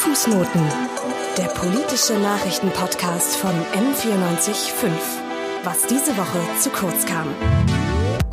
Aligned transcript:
Fußnoten, 0.00 0.62
der 1.36 1.44
politische 1.48 2.14
Nachrichtenpodcast 2.14 3.36
von 3.36 3.50
M945. 3.50 4.88
Was 5.62 5.86
diese 5.88 6.16
Woche 6.16 6.38
zu 6.58 6.70
kurz 6.70 7.04
kam. 7.04 7.28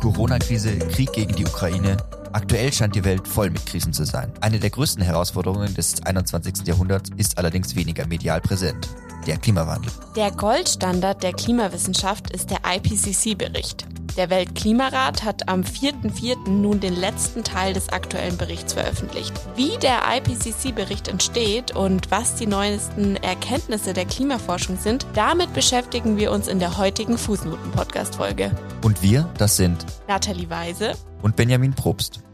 Corona-Krise, 0.00 0.78
Krieg 0.78 1.12
gegen 1.12 1.36
die 1.36 1.44
Ukraine. 1.44 1.98
Aktuell 2.32 2.72
scheint 2.72 2.94
die 2.94 3.04
Welt 3.04 3.28
voll 3.28 3.50
mit 3.50 3.66
Krisen 3.66 3.92
zu 3.92 4.06
sein. 4.06 4.32
Eine 4.40 4.58
der 4.58 4.70
größten 4.70 5.04
Herausforderungen 5.04 5.74
des 5.74 6.02
21. 6.02 6.66
Jahrhunderts 6.66 7.10
ist 7.18 7.36
allerdings 7.36 7.76
weniger 7.76 8.06
medial 8.06 8.40
präsent. 8.40 8.88
Der 9.26 9.36
Klimawandel. 9.36 9.92
Der 10.16 10.30
Goldstandard 10.30 11.22
der 11.22 11.34
Klimawissenschaft 11.34 12.30
ist 12.30 12.50
der 12.50 12.60
IPCC-Bericht. 12.64 13.84
Der 14.18 14.30
Weltklimarat 14.30 15.22
hat 15.22 15.48
am 15.48 15.60
4.4. 15.60 16.48
nun 16.48 16.80
den 16.80 16.96
letzten 16.96 17.44
Teil 17.44 17.72
des 17.72 17.90
aktuellen 17.90 18.36
Berichts 18.36 18.72
veröffentlicht. 18.72 19.32
Wie 19.54 19.78
der 19.80 20.00
IPCC-Bericht 20.12 21.06
entsteht 21.06 21.76
und 21.76 22.10
was 22.10 22.34
die 22.34 22.48
neuesten 22.48 23.14
Erkenntnisse 23.14 23.92
der 23.92 24.06
Klimaforschung 24.06 24.76
sind, 24.76 25.06
damit 25.14 25.52
beschäftigen 25.52 26.16
wir 26.16 26.32
uns 26.32 26.48
in 26.48 26.58
der 26.58 26.78
heutigen 26.78 27.16
Fußnoten-Podcast-Folge. 27.16 28.50
Und 28.82 29.04
wir, 29.04 29.32
das 29.38 29.56
sind 29.56 29.86
Nathalie 30.08 30.50
Weise 30.50 30.94
und 31.22 31.36
Benjamin 31.36 31.72
Probst. 31.72 32.24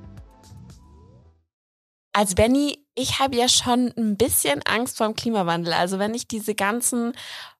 Also 2.14 2.34
Benny, 2.34 2.78
ich 2.94 3.18
habe 3.18 3.36
ja 3.36 3.48
schon 3.48 3.92
ein 3.96 4.16
bisschen 4.16 4.62
Angst 4.64 4.98
vor 4.98 5.06
dem 5.06 5.16
Klimawandel. 5.16 5.72
Also 5.72 5.98
wenn 5.98 6.14
ich 6.14 6.28
diese 6.28 6.54
ganzen 6.54 7.12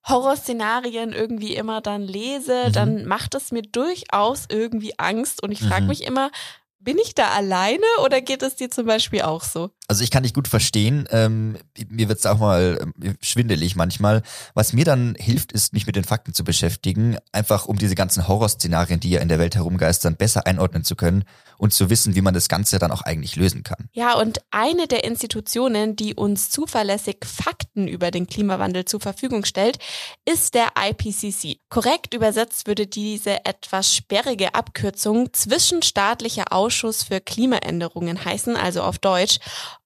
Horrorszenarien 0.07 1.11
irgendwie 1.11 1.55
immer 1.55 1.81
dann 1.81 2.03
lese, 2.03 2.67
mhm. 2.67 2.71
dann 2.71 3.05
macht 3.05 3.35
es 3.35 3.51
mir 3.51 3.63
durchaus 3.63 4.45
irgendwie 4.49 4.97
Angst. 4.97 5.43
Und 5.43 5.51
ich 5.51 5.61
frage 5.61 5.83
mhm. 5.83 5.89
mich 5.89 6.03
immer, 6.05 6.31
bin 6.79 6.97
ich 6.99 7.15
da 7.15 7.29
alleine 7.29 7.85
oder 8.03 8.21
geht 8.21 8.43
es 8.43 8.55
dir 8.55 8.69
zum 8.69 8.85
Beispiel 8.85 9.23
auch 9.23 9.43
so? 9.43 9.71
Also 9.87 10.03
ich 10.03 10.11
kann 10.11 10.23
dich 10.23 10.33
gut 10.33 10.47
verstehen. 10.47 11.07
Ähm, 11.11 11.57
mir 11.89 12.09
wird 12.09 12.19
es 12.19 12.25
auch 12.25 12.39
mal 12.39 12.79
ähm, 12.81 13.17
schwindelig 13.21 13.75
manchmal. 13.75 14.23
Was 14.53 14.73
mir 14.73 14.85
dann 14.85 15.15
hilft, 15.17 15.51
ist, 15.51 15.73
mich 15.73 15.85
mit 15.85 15.95
den 15.95 16.03
Fakten 16.03 16.33
zu 16.33 16.43
beschäftigen, 16.43 17.17
einfach 17.31 17.65
um 17.65 17.77
diese 17.77 17.95
ganzen 17.95 18.27
Horrorszenarien, 18.27 18.99
die 18.99 19.11
ja 19.11 19.21
in 19.21 19.29
der 19.29 19.39
Welt 19.39 19.55
herumgeistern, 19.55 20.15
besser 20.15 20.47
einordnen 20.47 20.83
zu 20.83 20.95
können 20.95 21.23
und 21.57 21.73
zu 21.73 21.89
wissen, 21.89 22.15
wie 22.15 22.21
man 22.21 22.33
das 22.33 22.49
Ganze 22.49 22.79
dann 22.79 22.91
auch 22.91 23.01
eigentlich 23.01 23.35
lösen 23.35 23.63
kann. 23.63 23.89
Ja, 23.93 24.15
und 24.15 24.39
eine 24.51 24.87
der 24.87 25.03
Institutionen, 25.03 25.95
die 25.95 26.15
uns 26.15 26.49
zuverlässig 26.49 27.17
Fakten 27.23 27.87
über 27.87 28.11
den 28.11 28.27
Klimawandel 28.27 28.85
zur 28.85 28.99
Verfügung 28.99 29.45
stellt, 29.45 29.77
ist 30.25 30.53
der 30.53 30.69
IPCC. 30.79 31.59
Korrekt 31.69 32.13
übersetzt 32.13 32.67
würde 32.67 32.87
diese 32.87 33.45
etwas 33.45 33.93
sperrige 33.93 34.55
Abkürzung 34.55 35.31
Zwischenstaatlicher 35.33 36.51
Ausschuss 36.65 37.03
für 37.03 37.21
Klimaänderungen 37.21 38.25
heißen, 38.25 38.57
also 38.57 38.81
auf 38.81 38.97
Deutsch. 38.97 39.37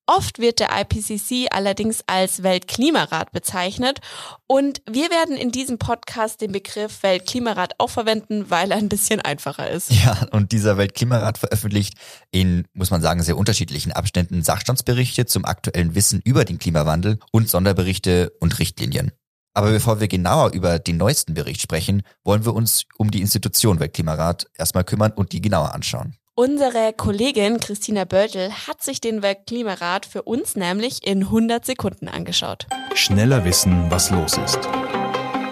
Oft 0.07 0.39
wird 0.39 0.59
der 0.59 0.69
IPCC 0.71 1.49
allerdings 1.51 2.03
als 2.07 2.41
Weltklimarat 2.41 3.33
bezeichnet 3.33 3.99
und 4.47 4.81
wir 4.89 5.11
werden 5.11 5.35
in 5.35 5.51
diesem 5.51 5.77
Podcast 5.77 6.39
den 6.39 6.53
Begriff 6.53 7.03
Weltklimarat 7.03 7.73
auch 7.79 7.89
verwenden, 7.89 8.49
weil 8.49 8.71
er 8.71 8.77
ein 8.77 8.89
bisschen 8.89 9.19
einfacher 9.19 9.69
ist. 9.69 9.91
Ja, 10.05 10.27
und 10.31 10.53
dieser 10.53 10.77
Weltklimarat 10.77 11.37
veröffentlicht 11.37 11.95
in, 12.31 12.65
muss 12.73 12.89
man 12.89 13.01
sagen, 13.01 13.21
sehr 13.21 13.37
unterschiedlichen 13.37 13.91
Abständen 13.91 14.41
Sachstandsberichte 14.41 15.25
zum 15.25 15.43
aktuellen 15.43 15.93
Wissen 15.93 16.21
über 16.23 16.45
den 16.45 16.57
Klimawandel 16.57 17.19
und 17.33 17.49
Sonderberichte 17.49 18.31
und 18.39 18.57
Richtlinien. 18.57 19.11
Aber 19.53 19.71
bevor 19.71 19.99
wir 19.99 20.07
genauer 20.07 20.53
über 20.53 20.79
den 20.79 20.95
neuesten 20.95 21.33
Bericht 21.33 21.61
sprechen, 21.61 22.03
wollen 22.23 22.45
wir 22.45 22.53
uns 22.53 22.85
um 22.97 23.11
die 23.11 23.19
Institution 23.19 23.81
Weltklimarat 23.81 24.47
erstmal 24.57 24.85
kümmern 24.85 25.11
und 25.11 25.33
die 25.33 25.41
genauer 25.41 25.73
anschauen. 25.73 26.15
Unsere 26.41 26.93
Kollegin 26.93 27.59
Christina 27.59 28.05
Börtel 28.05 28.49
hat 28.49 28.81
sich 28.81 29.01
den 29.01 29.21
Weltklimarat 29.21 30.05
für 30.05 30.21
uns 30.21 30.55
nämlich 30.55 31.05
in 31.05 31.23
100 31.23 31.65
Sekunden 31.65 32.07
angeschaut. 32.07 32.65
Schneller 32.95 33.43
wissen, 33.43 33.87
was 33.89 34.09
los 34.09 34.37
ist. 34.37 34.57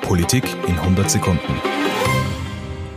Politik 0.03 0.45
in 0.65 0.79
100 0.79 1.11
Sekunden. 1.11 1.61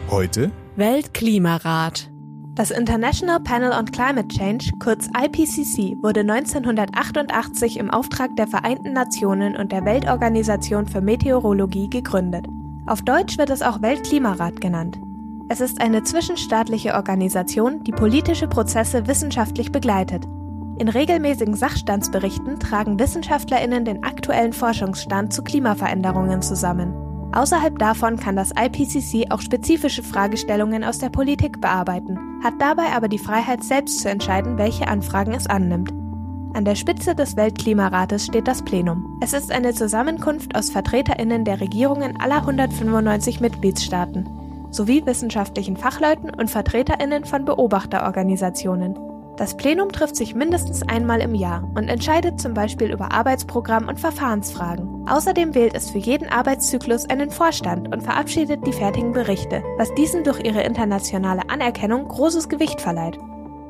Heute 0.08 0.52
Weltklimarat. 0.76 2.08
Das 2.54 2.70
International 2.70 3.40
Panel 3.40 3.72
on 3.72 3.86
Climate 3.86 4.28
Change, 4.28 4.70
kurz 4.78 5.08
IPCC, 5.08 6.00
wurde 6.00 6.20
1988 6.20 7.76
im 7.76 7.90
Auftrag 7.90 8.36
der 8.36 8.46
Vereinten 8.46 8.92
Nationen 8.92 9.56
und 9.56 9.72
der 9.72 9.84
Weltorganisation 9.84 10.86
für 10.86 11.00
Meteorologie 11.00 11.90
gegründet. 11.90 12.46
Auf 12.86 13.02
Deutsch 13.02 13.36
wird 13.36 13.50
es 13.50 13.62
auch 13.62 13.82
Weltklimarat 13.82 14.60
genannt. 14.60 15.00
Es 15.52 15.60
ist 15.60 15.80
eine 15.80 16.04
zwischenstaatliche 16.04 16.94
Organisation, 16.94 17.82
die 17.82 17.90
politische 17.90 18.46
Prozesse 18.46 19.08
wissenschaftlich 19.08 19.72
begleitet. 19.72 20.24
In 20.78 20.88
regelmäßigen 20.88 21.56
Sachstandsberichten 21.56 22.60
tragen 22.60 23.00
Wissenschaftlerinnen 23.00 23.84
den 23.84 24.04
aktuellen 24.04 24.52
Forschungsstand 24.52 25.32
zu 25.32 25.42
Klimaveränderungen 25.42 26.40
zusammen. 26.40 26.94
Außerhalb 27.32 27.80
davon 27.80 28.16
kann 28.16 28.36
das 28.36 28.52
IPCC 28.52 29.32
auch 29.32 29.40
spezifische 29.40 30.04
Fragestellungen 30.04 30.84
aus 30.84 30.98
der 30.98 31.10
Politik 31.10 31.60
bearbeiten, 31.60 32.16
hat 32.44 32.54
dabei 32.60 32.92
aber 32.94 33.08
die 33.08 33.18
Freiheit 33.18 33.64
selbst 33.64 33.98
zu 33.98 34.08
entscheiden, 34.08 34.56
welche 34.56 34.86
Anfragen 34.86 35.34
es 35.34 35.48
annimmt. 35.48 35.92
An 36.54 36.64
der 36.64 36.76
Spitze 36.76 37.16
des 37.16 37.36
Weltklimarates 37.36 38.26
steht 38.26 38.46
das 38.46 38.62
Plenum. 38.62 39.18
Es 39.20 39.32
ist 39.32 39.50
eine 39.50 39.74
Zusammenkunft 39.74 40.54
aus 40.54 40.70
Vertreterinnen 40.70 41.44
der 41.44 41.60
Regierungen 41.60 42.20
aller 42.20 42.36
195 42.36 43.40
Mitgliedstaaten 43.40 44.39
sowie 44.70 45.04
wissenschaftlichen 45.06 45.76
Fachleuten 45.76 46.30
und 46.30 46.50
Vertreterinnen 46.50 47.24
von 47.24 47.44
Beobachterorganisationen. 47.44 48.98
Das 49.40 49.56
Plenum 49.56 49.90
trifft 49.90 50.16
sich 50.16 50.34
mindestens 50.34 50.82
einmal 50.82 51.22
im 51.22 51.34
Jahr 51.34 51.64
und 51.74 51.88
entscheidet 51.88 52.38
zum 52.38 52.52
Beispiel 52.52 52.92
über 52.92 53.10
Arbeitsprogramm 53.12 53.88
und 53.88 53.98
Verfahrensfragen. 53.98 55.08
Außerdem 55.08 55.54
wählt 55.54 55.74
es 55.74 55.90
für 55.90 55.98
jeden 55.98 56.28
Arbeitszyklus 56.28 57.08
einen 57.08 57.30
Vorstand 57.30 57.90
und 57.90 58.02
verabschiedet 58.02 58.66
die 58.66 58.72
fertigen 58.74 59.12
Berichte, 59.12 59.62
was 59.78 59.94
diesen 59.94 60.24
durch 60.24 60.44
ihre 60.44 60.62
internationale 60.62 61.48
Anerkennung 61.48 62.06
großes 62.06 62.50
Gewicht 62.50 62.82
verleiht. 62.82 63.18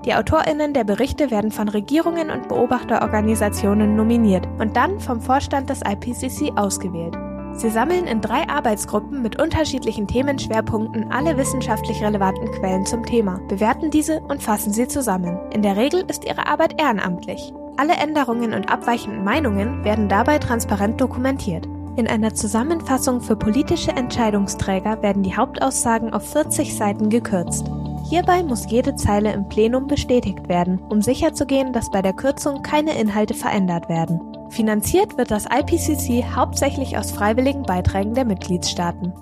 Die 0.04 0.14
Autorinnen 0.14 0.74
der 0.74 0.82
Berichte 0.82 1.30
werden 1.30 1.52
von 1.52 1.68
Regierungen 1.68 2.30
und 2.30 2.48
Beobachterorganisationen 2.48 3.94
nominiert 3.94 4.48
und 4.58 4.74
dann 4.74 4.98
vom 4.98 5.20
Vorstand 5.20 5.70
des 5.70 5.82
IPCC 5.82 6.56
ausgewählt. 6.56 7.16
Sie 7.54 7.70
sammeln 7.70 8.06
in 8.06 8.20
drei 8.20 8.48
Arbeitsgruppen 8.48 9.22
mit 9.22 9.40
unterschiedlichen 9.40 10.06
Themenschwerpunkten 10.06 11.10
alle 11.12 11.36
wissenschaftlich 11.36 12.02
relevanten 12.02 12.50
Quellen 12.52 12.86
zum 12.86 13.04
Thema, 13.04 13.40
bewerten 13.48 13.90
diese 13.90 14.20
und 14.20 14.42
fassen 14.42 14.72
sie 14.72 14.88
zusammen. 14.88 15.38
In 15.52 15.62
der 15.62 15.76
Regel 15.76 16.04
ist 16.08 16.24
ihre 16.24 16.46
Arbeit 16.46 16.80
ehrenamtlich. 16.80 17.52
Alle 17.76 17.94
Änderungen 17.94 18.52
und 18.52 18.70
abweichenden 18.70 19.24
Meinungen 19.24 19.84
werden 19.84 20.08
dabei 20.08 20.38
transparent 20.38 21.00
dokumentiert. 21.00 21.66
In 21.96 22.06
einer 22.06 22.34
Zusammenfassung 22.34 23.20
für 23.20 23.36
politische 23.36 23.90
Entscheidungsträger 23.90 25.02
werden 25.02 25.22
die 25.22 25.36
Hauptaussagen 25.36 26.12
auf 26.12 26.30
40 26.30 26.76
Seiten 26.76 27.10
gekürzt. 27.10 27.70
Hierbei 28.08 28.42
muss 28.42 28.70
jede 28.70 28.96
Zeile 28.96 29.32
im 29.32 29.48
Plenum 29.48 29.86
bestätigt 29.86 30.48
werden, 30.48 30.80
um 30.88 31.02
sicherzugehen, 31.02 31.72
dass 31.72 31.90
bei 31.90 32.02
der 32.02 32.12
Kürzung 32.12 32.62
keine 32.62 32.98
Inhalte 32.98 33.34
verändert 33.34 33.88
werden. 33.88 34.29
Finanziert 34.50 35.16
wird 35.16 35.30
das 35.30 35.46
IPCC 35.46 36.34
hauptsächlich 36.34 36.98
aus 36.98 37.12
freiwilligen 37.12 37.62
Beiträgen 37.62 38.14
der 38.14 38.24
Mitgliedstaaten. 38.24 39.12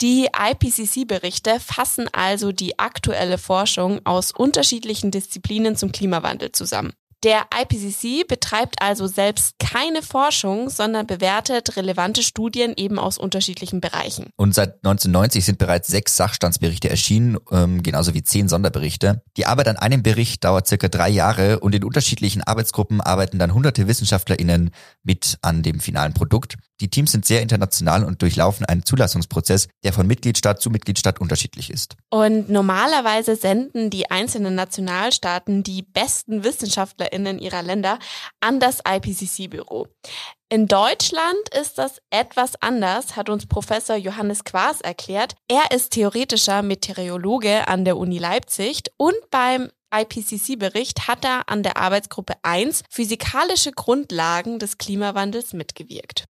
Die 0.00 0.28
IPCC-Berichte 0.32 1.58
fassen 1.58 2.08
also 2.12 2.52
die 2.52 2.78
aktuelle 2.78 3.38
Forschung 3.38 4.00
aus 4.04 4.30
unterschiedlichen 4.30 5.10
Disziplinen 5.10 5.74
zum 5.74 5.90
Klimawandel 5.90 6.52
zusammen. 6.52 6.92
Der 7.24 7.46
IPCC 7.52 8.28
betreibt 8.28 8.80
also 8.80 9.08
selbst 9.08 9.56
keine 9.58 10.02
Forschung, 10.02 10.70
sondern 10.70 11.06
bewertet 11.06 11.76
relevante 11.76 12.22
Studien 12.22 12.74
eben 12.76 13.00
aus 13.00 13.18
unterschiedlichen 13.18 13.80
Bereichen. 13.80 14.30
Und 14.36 14.54
seit 14.54 14.76
1990 14.84 15.44
sind 15.44 15.58
bereits 15.58 15.88
sechs 15.88 16.16
Sachstandsberichte 16.16 16.88
erschienen, 16.88 17.36
ähm, 17.50 17.82
genauso 17.82 18.14
wie 18.14 18.22
zehn 18.22 18.48
Sonderberichte. 18.48 19.22
Die 19.36 19.46
Arbeit 19.46 19.66
an 19.66 19.76
einem 19.76 20.04
Bericht 20.04 20.44
dauert 20.44 20.68
circa 20.68 20.88
drei 20.88 21.08
Jahre 21.08 21.58
und 21.58 21.74
in 21.74 21.82
unterschiedlichen 21.82 22.42
Arbeitsgruppen 22.44 23.00
arbeiten 23.00 23.40
dann 23.40 23.52
hunderte 23.52 23.88
WissenschaftlerInnen 23.88 24.70
mit 25.02 25.38
an 25.42 25.64
dem 25.64 25.80
finalen 25.80 26.14
Produkt. 26.14 26.56
Die 26.80 26.88
Teams 26.88 27.12
sind 27.12 27.26
sehr 27.26 27.42
international 27.42 28.04
und 28.04 28.22
durchlaufen 28.22 28.64
einen 28.66 28.84
Zulassungsprozess, 28.84 29.68
der 29.82 29.92
von 29.92 30.06
Mitgliedstaat 30.06 30.60
zu 30.60 30.70
Mitgliedstaat 30.70 31.20
unterschiedlich 31.20 31.70
ist. 31.70 31.96
Und 32.10 32.48
normalerweise 32.48 33.36
senden 33.36 33.90
die 33.90 34.10
einzelnen 34.10 34.54
Nationalstaaten 34.54 35.62
die 35.62 35.82
besten 35.82 36.44
WissenschaftlerInnen 36.44 37.38
ihrer 37.38 37.62
Länder 37.62 37.98
an 38.40 38.60
das 38.60 38.80
IPCC-Büro. 38.88 39.88
In 40.50 40.66
Deutschland 40.66 41.48
ist 41.60 41.76
das 41.76 42.00
etwas 42.10 42.54
anders, 42.62 43.16
hat 43.16 43.28
uns 43.28 43.46
Professor 43.46 43.96
Johannes 43.96 44.44
Quaas 44.44 44.80
erklärt. 44.80 45.34
Er 45.46 45.76
ist 45.76 45.92
theoretischer 45.92 46.62
Meteorologe 46.62 47.68
an 47.68 47.84
der 47.84 47.98
Uni 47.98 48.18
Leipzig 48.18 48.82
und 48.96 49.16
beim 49.30 49.68
IPCC-Bericht 49.94 51.08
hat 51.08 51.24
er 51.24 51.48
an 51.48 51.62
der 51.62 51.76
Arbeitsgruppe 51.76 52.34
1 52.42 52.82
physikalische 52.90 53.72
Grundlagen 53.72 54.58
des 54.58 54.78
Klimawandels 54.78 55.52
mitgewirkt. 55.52 56.24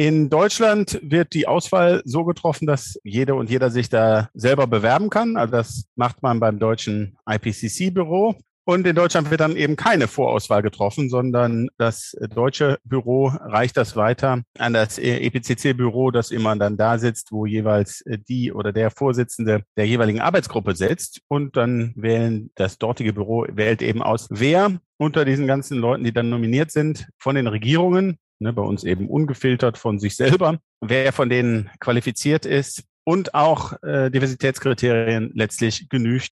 In 0.00 0.30
Deutschland 0.30 1.00
wird 1.02 1.34
die 1.34 1.48
Auswahl 1.48 2.02
so 2.04 2.24
getroffen, 2.24 2.68
dass 2.68 3.00
jede 3.02 3.34
und 3.34 3.50
jeder 3.50 3.68
sich 3.72 3.88
da 3.88 4.28
selber 4.32 4.68
bewerben 4.68 5.10
kann. 5.10 5.36
Also 5.36 5.50
das 5.50 5.86
macht 5.96 6.22
man 6.22 6.38
beim 6.38 6.60
deutschen 6.60 7.18
IPCC-Büro. 7.28 8.36
Und 8.64 8.86
in 8.86 8.94
Deutschland 8.94 9.28
wird 9.32 9.40
dann 9.40 9.56
eben 9.56 9.74
keine 9.74 10.06
Vorauswahl 10.06 10.62
getroffen, 10.62 11.10
sondern 11.10 11.68
das 11.78 12.16
deutsche 12.32 12.78
Büro 12.84 13.26
reicht 13.26 13.76
das 13.76 13.96
weiter 13.96 14.42
an 14.56 14.72
das 14.72 14.98
EPCC-Büro, 14.98 16.12
das 16.12 16.30
immer 16.30 16.54
dann 16.54 16.76
da 16.76 16.98
sitzt, 16.98 17.32
wo 17.32 17.44
jeweils 17.44 18.04
die 18.28 18.52
oder 18.52 18.72
der 18.72 18.92
Vorsitzende 18.92 19.64
der 19.76 19.86
jeweiligen 19.88 20.20
Arbeitsgruppe 20.20 20.76
sitzt. 20.76 21.22
Und 21.26 21.56
dann 21.56 21.92
wählen 21.96 22.52
das 22.54 22.78
dortige 22.78 23.12
Büro 23.12 23.46
wählt 23.50 23.82
eben 23.82 24.02
aus, 24.02 24.28
wer 24.30 24.78
unter 24.96 25.24
diesen 25.24 25.48
ganzen 25.48 25.78
Leuten, 25.78 26.04
die 26.04 26.12
dann 26.12 26.30
nominiert 26.30 26.70
sind, 26.70 27.08
von 27.18 27.34
den 27.34 27.48
Regierungen, 27.48 28.16
ne, 28.38 28.52
bei 28.52 28.62
uns 28.62 28.84
eben 28.84 29.08
ungefiltert 29.08 29.78
von 29.78 29.98
sich 29.98 30.16
selber, 30.16 30.58
wer 30.80 31.12
von 31.12 31.28
denen 31.28 31.70
qualifiziert 31.80 32.46
ist 32.46 32.84
und 33.04 33.34
auch 33.34 33.82
äh, 33.82 34.10
Diversitätskriterien 34.10 35.32
letztlich 35.34 35.88
genügt. 35.88 36.30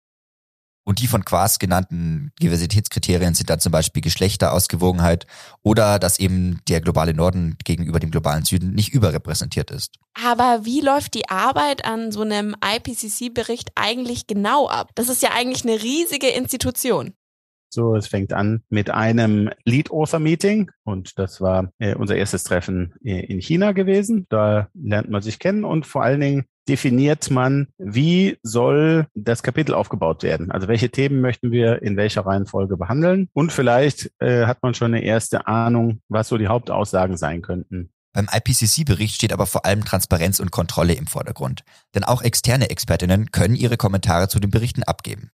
Und 0.85 0.99
die 0.99 1.07
von 1.07 1.23
Quas 1.23 1.59
genannten 1.59 2.33
Diversitätskriterien 2.41 3.33
sind 3.35 3.49
dann 3.49 3.61
zum 3.61 3.71
Beispiel 3.71 4.01
Geschlechterausgewogenheit 4.01 5.25
oder 5.61 5.97
dass 5.97 6.19
eben 6.19 6.59
der 6.67 6.81
globale 6.81 7.13
Norden 7.13 7.57
gegenüber 7.63 7.99
dem 7.99 8.11
globalen 8.11 8.43
Süden 8.43 8.73
nicht 8.73 8.93
überrepräsentiert 8.93 9.71
ist. 9.71 9.95
Aber 10.21 10.65
wie 10.65 10.81
läuft 10.81 11.13
die 11.13 11.29
Arbeit 11.29 11.85
an 11.85 12.11
so 12.11 12.21
einem 12.21 12.55
IPCC-Bericht 12.61 13.71
eigentlich 13.75 14.27
genau 14.27 14.67
ab? 14.67 14.91
Das 14.95 15.07
ist 15.07 15.21
ja 15.21 15.29
eigentlich 15.33 15.63
eine 15.63 15.81
riesige 15.81 16.27
Institution. 16.27 17.13
So, 17.73 17.95
es 17.95 18.07
fängt 18.07 18.33
an 18.33 18.61
mit 18.69 18.91
einem 18.91 19.49
Lead 19.65 19.89
Author 19.91 20.19
Meeting 20.19 20.69
und 20.83 21.17
das 21.17 21.41
war 21.41 21.71
äh, 21.79 21.95
unser 21.95 22.15
erstes 22.15 22.43
Treffen 22.43 22.93
äh, 23.03 23.25
in 23.25 23.41
China 23.41 23.71
gewesen. 23.71 24.27
Da 24.29 24.69
lernt 24.73 25.09
man 25.09 25.23
sich 25.23 25.39
kennen 25.39 25.63
und 25.63 25.87
vor 25.87 26.03
allen 26.03 26.21
Dingen 26.21 26.45
definiert 26.69 27.31
man, 27.31 27.67
wie 27.77 28.37
soll 28.43 29.07
das 29.15 29.43
Kapitel 29.43 29.73
aufgebaut 29.73 30.23
werden? 30.23 30.51
Also 30.51 30.67
welche 30.67 30.89
Themen 30.89 31.19
möchten 31.19 31.51
wir 31.51 31.81
in 31.81 31.97
welcher 31.97 32.25
Reihenfolge 32.25 32.77
behandeln? 32.77 33.29
Und 33.33 33.51
vielleicht 33.51 34.11
äh, 34.19 34.45
hat 34.45 34.61
man 34.61 34.73
schon 34.73 34.93
eine 34.93 35.03
erste 35.03 35.47
Ahnung, 35.47 35.99
was 36.07 36.29
so 36.29 36.37
die 36.37 36.47
Hauptaussagen 36.47 37.17
sein 37.17 37.41
könnten. 37.41 37.91
Beim 38.13 38.29
IPCC-Bericht 38.31 39.15
steht 39.15 39.33
aber 39.33 39.47
vor 39.47 39.65
allem 39.65 39.83
Transparenz 39.83 40.39
und 40.39 40.51
Kontrolle 40.51 40.93
im 40.93 41.07
Vordergrund. 41.07 41.63
Denn 41.95 42.03
auch 42.03 42.21
externe 42.21 42.69
Expertinnen 42.69 43.31
können 43.31 43.55
ihre 43.55 43.75
Kommentare 43.75 44.27
zu 44.27 44.39
den 44.39 44.51
Berichten 44.51 44.83
abgeben. 44.83 45.31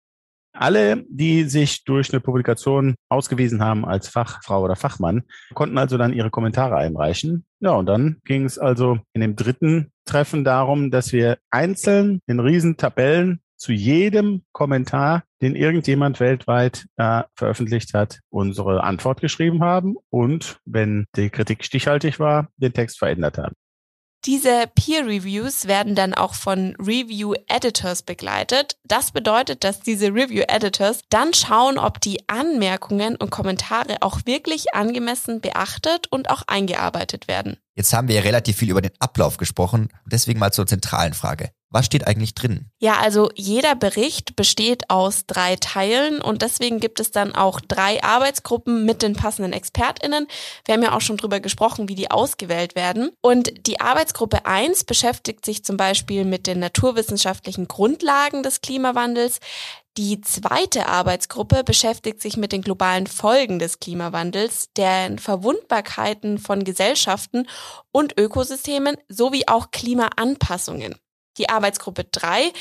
Alle, 0.59 1.05
die 1.09 1.43
sich 1.43 1.83
durch 1.83 2.11
eine 2.11 2.19
Publikation 2.19 2.95
ausgewiesen 3.09 3.63
haben 3.63 3.85
als 3.85 4.07
Fachfrau 4.09 4.63
oder 4.63 4.75
Fachmann, 4.75 5.23
konnten 5.53 5.77
also 5.77 5.97
dann 5.97 6.13
ihre 6.13 6.29
Kommentare 6.29 6.75
einreichen. 6.77 7.45
Ja, 7.59 7.71
und 7.71 7.85
dann 7.85 8.17
ging 8.25 8.45
es 8.45 8.57
also 8.57 8.99
in 9.13 9.21
dem 9.21 9.35
dritten 9.35 9.91
Treffen 10.05 10.43
darum, 10.43 10.91
dass 10.91 11.13
wir 11.13 11.37
einzeln 11.51 12.21
in 12.27 12.39
Riesentabellen 12.39 13.41
zu 13.57 13.71
jedem 13.71 14.43
Kommentar, 14.51 15.23
den 15.41 15.55
irgendjemand 15.55 16.19
weltweit 16.19 16.85
äh, 16.97 17.23
veröffentlicht 17.35 17.93
hat, 17.93 18.19
unsere 18.29 18.83
Antwort 18.83 19.19
geschrieben 19.21 19.63
haben 19.63 19.95
und, 20.09 20.59
wenn 20.65 21.05
die 21.15 21.29
Kritik 21.29 21.63
stichhaltig 21.63 22.19
war, 22.19 22.49
den 22.57 22.73
Text 22.73 22.99
verändert 22.99 23.37
haben. 23.37 23.55
Diese 24.27 24.65
Peer 24.75 25.05
Reviews 25.05 25.67
werden 25.67 25.95
dann 25.95 26.13
auch 26.13 26.33
von 26.33 26.75
Review 26.79 27.33
Editors 27.47 28.01
begleitet. 28.01 28.75
Das 28.83 29.11
bedeutet, 29.11 29.63
dass 29.63 29.79
diese 29.79 30.07
Review 30.07 30.43
Editors 30.49 30.99
dann 31.09 31.33
schauen, 31.33 31.77
ob 31.79 32.01
die 32.01 32.27
Anmerkungen 32.27 33.15
und 33.15 33.29
Kommentare 33.29 33.95
auch 34.01 34.19
wirklich 34.25 34.73
angemessen 34.73 35.39
beachtet 35.39 36.07
und 36.11 36.29
auch 36.29 36.41
eingearbeitet 36.45 37.29
werden. 37.29 37.55
Jetzt 37.75 37.93
haben 37.93 38.09
wir 38.09 38.15
ja 38.15 38.21
relativ 38.21 38.57
viel 38.57 38.69
über 38.69 38.81
den 38.81 38.91
Ablauf 38.99 39.37
gesprochen, 39.37 39.93
deswegen 40.05 40.39
mal 40.39 40.51
zur 40.51 40.67
zentralen 40.67 41.13
Frage. 41.13 41.51
Was 41.69 41.85
steht 41.85 42.07
eigentlich 42.07 42.33
drin? 42.33 42.71
Ja, 42.79 42.97
also 42.99 43.29
jeder 43.35 43.75
Bericht 43.75 44.37
besteht 44.37 44.89
aus 44.89 45.25
drei 45.27 45.57
Teilen 45.57 46.21
und 46.21 46.41
deswegen 46.41 46.79
gibt 46.79 47.01
es 47.01 47.11
dann 47.11 47.35
auch 47.35 47.59
drei 47.59 48.01
Arbeitsgruppen 48.01 48.85
mit 48.85 49.01
den 49.01 49.13
passenden 49.13 49.51
ExpertInnen. 49.51 50.27
Wir 50.63 50.73
haben 50.73 50.83
ja 50.83 50.95
auch 50.95 51.01
schon 51.01 51.17
drüber 51.17 51.41
gesprochen, 51.41 51.89
wie 51.89 51.95
die 51.95 52.09
ausgewählt 52.09 52.75
werden. 52.75 53.11
Und 53.21 53.67
die 53.67 53.81
Arbeitsgruppe 53.81 54.45
1 54.45 54.85
beschäftigt 54.85 55.45
sich 55.45 55.65
zum 55.65 55.75
Beispiel 55.75 56.23
mit 56.23 56.47
den 56.47 56.59
naturwissenschaftlichen 56.59 57.67
Grundlagen 57.67 58.43
des 58.43 58.61
Klimawandels. 58.61 59.39
Die 59.97 60.21
zweite 60.21 60.87
Arbeitsgruppe 60.87 61.63
beschäftigt 61.63 62.21
sich 62.21 62.37
mit 62.37 62.51
den 62.51 62.61
globalen 62.61 63.07
Folgen 63.07 63.59
des 63.59 63.79
Klimawandels, 63.79 64.69
deren 64.77 65.19
Verwundbarkeiten 65.19 66.37
von 66.37 66.63
Gesellschaften 66.63 67.47
und 67.91 68.17
Ökosystemen 68.17 68.95
sowie 69.09 69.47
auch 69.47 69.71
Klimaanpassungen. 69.71 70.95
Die 71.37 71.49
Arbeitsgruppe 71.49 72.05
3, 72.05 72.51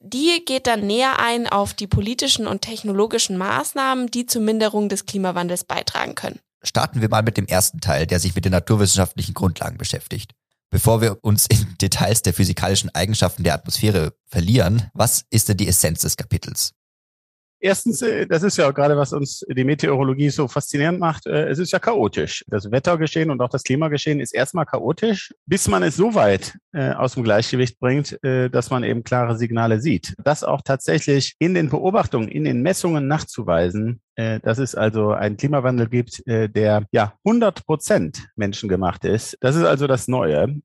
die 0.00 0.42
geht 0.44 0.66
dann 0.66 0.86
näher 0.86 1.18
ein 1.18 1.48
auf 1.48 1.74
die 1.74 1.86
politischen 1.86 2.46
und 2.46 2.62
technologischen 2.62 3.36
Maßnahmen, 3.36 4.10
die 4.10 4.26
zur 4.26 4.42
Minderung 4.42 4.88
des 4.88 5.06
Klimawandels 5.06 5.64
beitragen 5.64 6.14
können. 6.14 6.40
Starten 6.62 7.00
wir 7.00 7.08
mal 7.08 7.22
mit 7.22 7.36
dem 7.36 7.46
ersten 7.46 7.80
Teil, 7.80 8.06
der 8.06 8.20
sich 8.20 8.34
mit 8.34 8.44
den 8.44 8.52
naturwissenschaftlichen 8.52 9.34
Grundlagen 9.34 9.78
beschäftigt. 9.78 10.32
Bevor 10.70 11.00
wir 11.00 11.18
uns 11.22 11.46
in 11.46 11.76
Details 11.80 12.22
der 12.22 12.34
physikalischen 12.34 12.94
Eigenschaften 12.94 13.44
der 13.44 13.54
Atmosphäre 13.54 14.14
verlieren, 14.26 14.90
was 14.94 15.24
ist 15.30 15.48
denn 15.48 15.56
die 15.56 15.68
Essenz 15.68 16.00
des 16.00 16.16
Kapitels? 16.16 16.72
Erstens, 17.66 18.00
äh, 18.00 18.28
das 18.28 18.44
ist 18.44 18.58
ja 18.58 18.70
gerade, 18.70 18.96
was 18.96 19.12
uns 19.12 19.44
die 19.48 19.64
Meteorologie 19.64 20.30
so 20.30 20.46
faszinierend 20.46 21.00
macht, 21.00 21.26
äh, 21.26 21.48
es 21.48 21.58
ist 21.58 21.72
ja 21.72 21.80
chaotisch. 21.80 22.44
Das 22.46 22.70
Wettergeschehen 22.70 23.28
und 23.28 23.40
auch 23.40 23.48
das 23.48 23.64
Klimageschehen 23.64 24.20
ist 24.20 24.32
erstmal 24.32 24.66
chaotisch, 24.66 25.34
bis 25.46 25.66
man 25.66 25.82
es 25.82 25.96
so 25.96 26.14
weit 26.14 26.56
äh, 26.72 26.92
aus 26.92 27.14
dem 27.14 27.24
Gleichgewicht 27.24 27.80
bringt, 27.80 28.18
dass 28.22 28.70
man 28.70 28.84
eben 28.84 29.02
klare 29.02 29.36
Signale 29.36 29.80
sieht. 29.80 30.14
Das 30.22 30.44
auch 30.44 30.62
tatsächlich 30.62 31.34
in 31.38 31.54
den 31.54 31.68
Beobachtungen, 31.68 32.28
in 32.28 32.44
den 32.44 32.62
Messungen 32.62 33.08
nachzuweisen, 33.08 34.00
dass 34.14 34.58
es 34.58 34.74
also 34.74 35.10
einen 35.10 35.36
Klimawandel 35.36 35.88
gibt, 35.88 36.22
der 36.26 36.84
ja 36.92 37.14
100 37.24 37.64
Prozent 37.66 38.28
menschengemacht 38.36 39.04
ist. 39.04 39.36
Das 39.40 39.56
ist 39.56 39.64
also 39.64 39.86
das 39.86 40.08
Neue. 40.08 40.60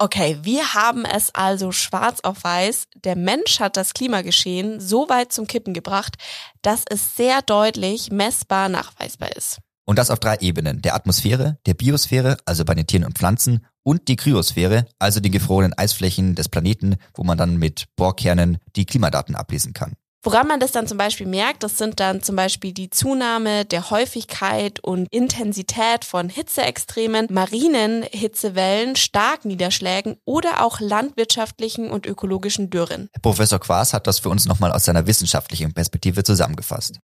Okay, 0.00 0.38
wir 0.42 0.74
haben 0.74 1.04
es 1.04 1.34
also 1.34 1.72
schwarz 1.72 2.20
auf 2.22 2.44
weiß. 2.44 2.86
Der 3.02 3.16
Mensch 3.16 3.58
hat 3.58 3.76
das 3.76 3.94
Klimageschehen 3.94 4.78
so 4.78 5.08
weit 5.08 5.32
zum 5.32 5.48
Kippen 5.48 5.74
gebracht, 5.74 6.14
dass 6.62 6.84
es 6.88 7.16
sehr 7.16 7.42
deutlich 7.42 8.12
messbar 8.12 8.68
nachweisbar 8.68 9.34
ist. 9.36 9.58
Und 9.84 9.98
das 9.98 10.10
auf 10.10 10.20
drei 10.20 10.36
Ebenen. 10.36 10.82
Der 10.82 10.94
Atmosphäre, 10.94 11.58
der 11.66 11.74
Biosphäre, 11.74 12.36
also 12.44 12.64
bei 12.64 12.74
den 12.74 12.86
Tieren 12.86 13.06
und 13.06 13.18
Pflanzen, 13.18 13.66
und 13.82 14.06
die 14.06 14.14
Kryosphäre, 14.14 14.86
also 15.00 15.18
den 15.18 15.32
gefrorenen 15.32 15.76
Eisflächen 15.76 16.36
des 16.36 16.48
Planeten, 16.48 16.96
wo 17.14 17.24
man 17.24 17.36
dann 17.36 17.56
mit 17.56 17.86
Bohrkernen 17.96 18.58
die 18.76 18.84
Klimadaten 18.84 19.34
ablesen 19.34 19.72
kann. 19.72 19.94
Woran 20.24 20.48
man 20.48 20.58
das 20.58 20.72
dann 20.72 20.88
zum 20.88 20.98
Beispiel 20.98 21.26
merkt, 21.26 21.62
das 21.62 21.78
sind 21.78 22.00
dann 22.00 22.22
zum 22.22 22.34
Beispiel 22.34 22.72
die 22.72 22.90
Zunahme 22.90 23.64
der 23.64 23.90
Häufigkeit 23.90 24.80
und 24.80 25.06
Intensität 25.12 26.04
von 26.04 26.28
Hitzeextremen, 26.28 27.28
marinen 27.30 28.02
Hitzewellen, 28.02 28.96
Starkniederschlägen 28.96 30.16
oder 30.24 30.64
auch 30.64 30.80
landwirtschaftlichen 30.80 31.88
und 31.90 32.04
ökologischen 32.04 32.68
Dürren. 32.68 33.08
Professor 33.22 33.60
Quas 33.60 33.92
hat 33.92 34.08
das 34.08 34.18
für 34.18 34.28
uns 34.28 34.46
nochmal 34.46 34.72
aus 34.72 34.84
seiner 34.84 35.06
wissenschaftlichen 35.06 35.72
Perspektive 35.72 36.24
zusammengefasst 36.24 36.98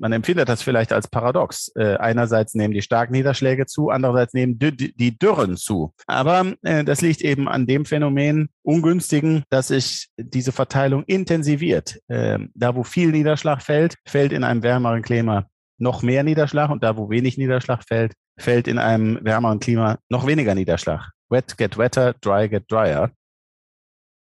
man 0.00 0.12
empfindet 0.12 0.48
das 0.48 0.62
vielleicht 0.62 0.92
als 0.92 1.08
paradox. 1.08 1.70
Äh, 1.76 1.96
einerseits 1.96 2.54
nehmen 2.54 2.74
die 2.74 2.82
starken 2.82 3.12
Niederschläge 3.12 3.66
zu, 3.66 3.90
andererseits 3.90 4.34
nehmen 4.34 4.58
die 4.58 5.18
Dürren 5.18 5.56
zu. 5.56 5.92
Aber 6.06 6.54
äh, 6.62 6.84
das 6.84 7.00
liegt 7.00 7.22
eben 7.22 7.48
an 7.48 7.66
dem 7.66 7.84
Phänomen 7.84 8.48
ungünstigen, 8.62 9.44
dass 9.50 9.68
sich 9.68 10.08
diese 10.16 10.52
Verteilung 10.52 11.04
intensiviert. 11.04 11.98
Äh, 12.08 12.38
da, 12.54 12.74
wo 12.74 12.82
viel 12.82 13.10
Niederschlag 13.10 13.62
fällt, 13.62 13.96
fällt 14.06 14.32
in 14.32 14.44
einem 14.44 14.62
wärmeren 14.62 15.02
Klima 15.02 15.46
noch 15.78 16.02
mehr 16.02 16.22
Niederschlag 16.22 16.70
und 16.70 16.82
da, 16.82 16.96
wo 16.96 17.10
wenig 17.10 17.38
Niederschlag 17.38 17.82
fällt, 17.86 18.12
fällt 18.38 18.68
in 18.68 18.78
einem 18.78 19.18
wärmeren 19.22 19.60
Klima 19.60 19.98
noch 20.08 20.26
weniger 20.26 20.54
Niederschlag. 20.54 21.10
Wet 21.28 21.56
get 21.58 21.76
wetter, 21.76 22.14
dry 22.20 22.48
get 22.48 22.70
drier. 22.70 23.10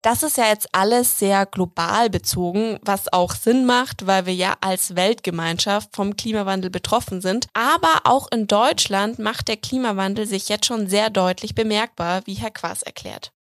Das 0.02 0.22
ist 0.22 0.38
ja 0.38 0.48
jetzt 0.48 0.68
alles 0.72 1.18
sehr 1.18 1.44
global 1.44 2.08
bezogen, 2.08 2.78
was 2.82 3.12
auch 3.12 3.34
Sinn 3.34 3.66
macht, 3.66 4.06
weil 4.06 4.24
wir 4.24 4.34
ja 4.34 4.56
als 4.62 4.96
Weltgemeinschaft 4.96 5.94
vom 5.94 6.16
Klimawandel 6.16 6.70
betroffen 6.70 7.20
sind. 7.20 7.48
Aber 7.52 8.00
auch 8.04 8.28
in 8.32 8.46
Deutschland 8.46 9.18
macht 9.18 9.48
der 9.48 9.58
Klimawandel 9.58 10.26
sich 10.26 10.48
jetzt 10.48 10.66
schon 10.66 10.86
sehr 10.86 11.10
deutlich 11.10 11.54
bemerkbar, 11.54 12.22
wie 12.24 12.34
Herr 12.34 12.50
Quas 12.50 12.82
erklärt. 12.82 13.32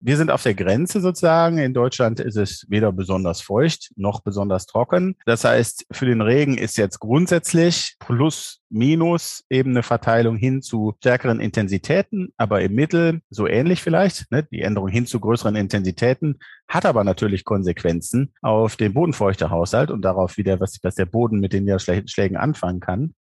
Wir 0.00 0.16
sind 0.16 0.30
auf 0.30 0.44
der 0.44 0.54
Grenze 0.54 1.00
sozusagen. 1.00 1.58
In 1.58 1.74
Deutschland 1.74 2.20
ist 2.20 2.36
es 2.36 2.64
weder 2.68 2.92
besonders 2.92 3.40
feucht 3.40 3.90
noch 3.96 4.20
besonders 4.20 4.66
trocken. 4.66 5.16
Das 5.26 5.42
heißt, 5.42 5.86
für 5.90 6.06
den 6.06 6.20
Regen 6.20 6.56
ist 6.56 6.76
jetzt 6.76 7.00
grundsätzlich 7.00 7.96
plus 7.98 8.60
minus 8.70 9.44
eben 9.50 9.70
eine 9.70 9.82
Verteilung 9.82 10.36
hin 10.36 10.62
zu 10.62 10.94
stärkeren 11.00 11.40
Intensitäten, 11.40 12.32
aber 12.36 12.62
im 12.62 12.74
Mittel 12.74 13.22
so 13.28 13.48
ähnlich 13.48 13.82
vielleicht. 13.82 14.30
Ne? 14.30 14.44
Die 14.44 14.62
Änderung 14.62 14.88
hin 14.88 15.06
zu 15.06 15.18
größeren 15.18 15.56
Intensitäten 15.56 16.38
hat 16.68 16.86
aber 16.86 17.02
natürlich 17.02 17.44
Konsequenzen 17.44 18.32
auf 18.40 18.76
den 18.76 18.94
Bodenfeuchtehaushalt 18.94 19.90
und 19.90 20.02
darauf 20.02 20.36
wieder, 20.36 20.60
was, 20.60 20.78
was 20.82 20.94
der 20.94 21.06
Boden 21.06 21.40
mit 21.40 21.52
den 21.52 21.64
Niederschlägen 21.64 22.36
anfangen 22.36 22.78
kann. 22.78 23.14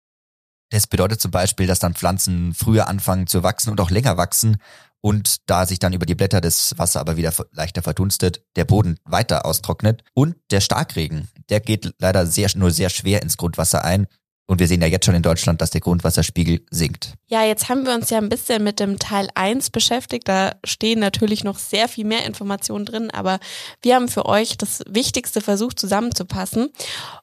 Das 0.71 0.87
bedeutet 0.87 1.21
zum 1.21 1.31
Beispiel, 1.31 1.67
dass 1.67 1.79
dann 1.79 1.93
Pflanzen 1.93 2.53
früher 2.53 2.89
anfangen 2.89 3.27
zu 3.27 3.43
wachsen 3.43 3.69
und 3.69 3.79
auch 3.79 3.91
länger 3.91 4.17
wachsen 4.17 4.57
und 5.05 5.35
da 5.45 5.67
sich 5.67 5.77
dann 5.77 5.93
über 5.93 6.07
die 6.07 6.15
Blätter 6.15 6.41
das 6.41 6.73
Wasser 6.79 6.99
aber 6.99 7.15
wieder 7.15 7.31
leichter 7.51 7.83
verdunstet, 7.83 8.41
der 8.55 8.65
Boden 8.65 8.97
weiter 9.05 9.45
austrocknet 9.45 10.03
und 10.15 10.35
der 10.49 10.61
Starkregen, 10.61 11.27
der 11.49 11.59
geht 11.59 11.93
leider 11.99 12.25
sehr, 12.25 12.49
nur 12.55 12.71
sehr 12.71 12.89
schwer 12.89 13.21
ins 13.21 13.37
Grundwasser 13.37 13.85
ein 13.85 14.07
und 14.47 14.59
wir 14.59 14.67
sehen 14.67 14.81
ja 14.81 14.87
jetzt 14.87 15.05
schon 15.05 15.13
in 15.13 15.21
Deutschland, 15.21 15.61
dass 15.61 15.69
der 15.69 15.81
Grundwasserspiegel 15.81 16.65
sinkt. 16.71 17.13
Ja, 17.27 17.43
jetzt 17.43 17.69
haben 17.69 17.85
wir 17.85 17.93
uns 17.93 18.09
ja 18.09 18.17
ein 18.17 18.29
bisschen 18.29 18.63
mit 18.63 18.79
dem 18.79 18.97
Teil 18.97 19.27
1 19.35 19.69
beschäftigt. 19.69 20.27
Da 20.27 20.55
stehen 20.63 20.99
natürlich 20.99 21.43
noch 21.43 21.59
sehr 21.59 21.87
viel 21.87 22.05
mehr 22.05 22.25
Informationen 22.25 22.85
drin, 22.85 23.11
aber 23.11 23.37
wir 23.83 23.93
haben 23.93 24.07
für 24.07 24.25
euch 24.25 24.57
das 24.57 24.81
Wichtigste 24.89 25.39
versucht 25.39 25.79
zusammenzupassen. 25.79 26.69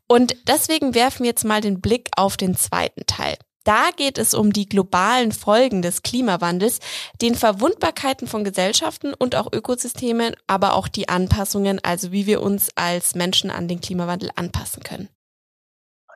Und 0.07 0.37
deswegen 0.47 0.95
werfen 0.95 1.25
wir 1.25 1.31
jetzt 1.31 1.45
mal 1.45 1.61
den 1.61 1.81
Blick 1.81 2.11
auf 2.17 2.37
den 2.37 2.57
zweiten 2.57 3.07
Teil. 3.07 3.37
Da 3.65 3.91
geht 3.97 4.19
es 4.19 4.35
um 4.35 4.53
die 4.53 4.69
globalen 4.69 5.33
Folgen 5.33 5.83
des 5.83 6.03
Klimawandels, 6.03 6.81
den 7.21 7.35
Verwundbarkeiten 7.35 8.27
von 8.27 8.45
Gesellschaften 8.45 9.15
und 9.15 9.37
auch 9.37 9.53
Ökosystemen, 9.53 10.35
aber 10.47 10.75
auch 10.75 10.89
die 10.89 11.09
Anpassungen, 11.09 11.79
also 11.83 12.13
wie 12.13 12.27
wir 12.27 12.43
uns 12.43 12.71
als 12.75 13.15
Menschen 13.15 13.51
an 13.51 13.69
den 13.69 13.81
Klimawandel 13.81 14.31
anpassen 14.35 14.83
können. 14.83 15.09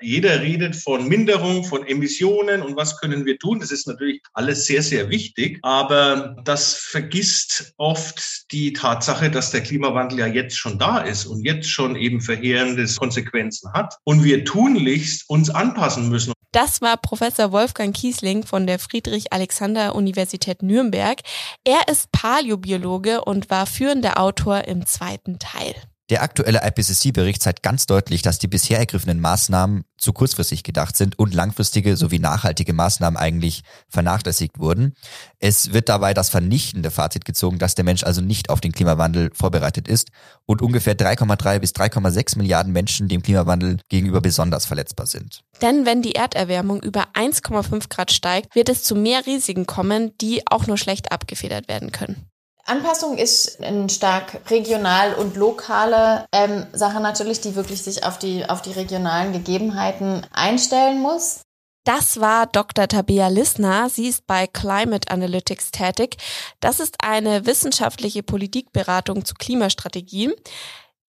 Jeder 0.01 0.43
redet 0.43 0.77
von 0.77 1.09
Minderung, 1.09 1.65
von 1.65 1.87
Emissionen 1.87 2.61
und 2.63 2.77
was 2.77 3.01
können 3.01 3.25
wir 3.25 3.39
tun. 3.39 3.61
Das 3.61 3.71
ist 3.71 3.87
natürlich 3.87 4.21
alles 4.35 4.67
sehr, 4.67 4.83
sehr 4.83 5.09
wichtig. 5.09 5.59
Aber 5.63 6.37
das 6.45 6.75
vergisst 6.75 7.73
oft 7.79 8.53
die 8.53 8.73
Tatsache, 8.73 9.31
dass 9.31 9.53
der 9.53 9.63
Klimawandel 9.63 10.19
ja 10.19 10.27
jetzt 10.27 10.59
schon 10.59 10.79
da 10.79 10.99
ist 10.99 11.25
und 11.27 11.45
jetzt 11.45 11.71
schon 11.71 11.97
eben 11.97 12.21
verheerende 12.21 12.87
Konsequenzen 12.99 13.73
hat. 13.73 13.97
Und 14.05 14.23
wir 14.23 14.45
tunlichst 14.45 15.29
uns 15.29 15.49
anpassen 15.49 16.09
müssen. 16.11 16.36
Das 16.53 16.81
war 16.81 16.97
Professor 16.97 17.53
Wolfgang 17.53 17.95
Kiesling 17.95 18.45
von 18.45 18.67
der 18.67 18.79
Friedrich-Alexander-Universität 18.79 20.63
Nürnberg. 20.63 21.21
Er 21.65 21.89
ist 21.89 22.13
Paläobiologe 22.13 23.25
und 23.25 23.51
war 23.51 23.67
führender 23.67 24.19
Autor 24.19 24.65
im 24.65 24.87
zweiten 24.87 25.39
Teil. 25.39 25.75
Der 26.09 26.23
aktuelle 26.23 26.61
IPCC-Bericht 26.63 27.43
zeigt 27.43 27.65
ganz 27.65 27.87
deutlich, 27.87 28.23
dass 28.23 28.39
die 28.39 28.47
bisher 28.47 28.79
ergriffenen 28.79 29.19
Maßnahmen 29.19 29.85
zu 29.99 30.13
kurzfristig 30.13 30.63
gedacht 30.63 30.97
sind 30.97 31.19
und 31.19 31.35
langfristige 31.35 31.97
sowie 31.97 32.21
nachhaltige 32.21 32.73
Maßnahmen 32.73 33.17
eigentlich 33.17 33.63
vernachlässigt 33.89 34.61
wurden. 34.61 34.95
Es 35.41 35.73
wird 35.73 35.89
dabei 35.89 36.15
das 36.15 36.29
vernichtende 36.29 36.93
Fazit 36.93 37.25
gezogen, 37.25 37.59
dass 37.59 37.75
der 37.75 37.85
Mensch 37.85 38.05
also 38.05 38.21
nicht 38.21 38.51
auf 38.51 38.61
den 38.61 38.71
Klimawandel 38.71 39.31
vorbereitet 39.35 39.89
ist 39.89 40.11
und 40.45 40.63
ungefähr 40.63 40.97
3,3 40.97 41.59
bis 41.59 41.73
3,6 41.73 42.39
Milliarden 42.39 42.73
Menschen 42.73 43.09
dem 43.09 43.23
Klimawandel 43.23 43.79
gegenüber 43.89 44.21
besonders 44.21 44.65
verletzbar 44.65 45.07
sind. 45.07 45.43
Denn 45.61 45.87
wenn 45.87 46.03
die 46.03 46.15
Erderwärmung 46.15 46.83
über 46.83 47.09
1,5 47.15 47.89
Grad 47.89 48.13
steigt, 48.13 48.55
wird 48.55 48.69
es 48.69 48.85
zu 48.85 48.95
mehr 48.95 49.27
Risiken 49.27 49.67
kommen, 49.67 50.13
die 50.21 50.47
auch 50.47 50.69
nur 50.69 50.79
schlecht 50.79 51.11
abgefedert 51.11 51.67
werden 51.67 51.91
können. 51.91 52.31
Anpassung 52.67 53.17
ist 53.17 53.63
eine 53.63 53.89
stark 53.89 54.41
regional 54.51 55.15
und 55.15 55.37
lokale 55.37 56.27
ähm, 56.33 56.67
Sache 56.73 57.01
natürlich, 57.01 57.41
die 57.41 57.55
wirklich 57.55 57.83
sich 57.83 58.05
auf 58.05 58.19
die, 58.19 58.45
auf 58.45 58.61
die 58.61 58.73
regionalen 58.73 59.33
Gegebenheiten 59.33 60.27
einstellen 60.33 61.01
muss. 61.01 61.43
Das 61.85 62.21
war 62.21 62.47
Dr. 62.47 62.89
Tabea 62.89 63.29
Lissner. 63.29 63.89
Sie 63.89 64.09
ist 64.09 64.27
bei 64.27 64.49
Climate 64.49 65.09
Analytics 65.09 65.71
tätig. 65.71 66.17
Das 66.59 66.81
ist 66.81 66.97
eine 66.99 67.47
wissenschaftliche 67.47 68.25
Politikberatung 68.25 69.25
zu 69.25 69.35
Klimastrategien. 69.35 70.33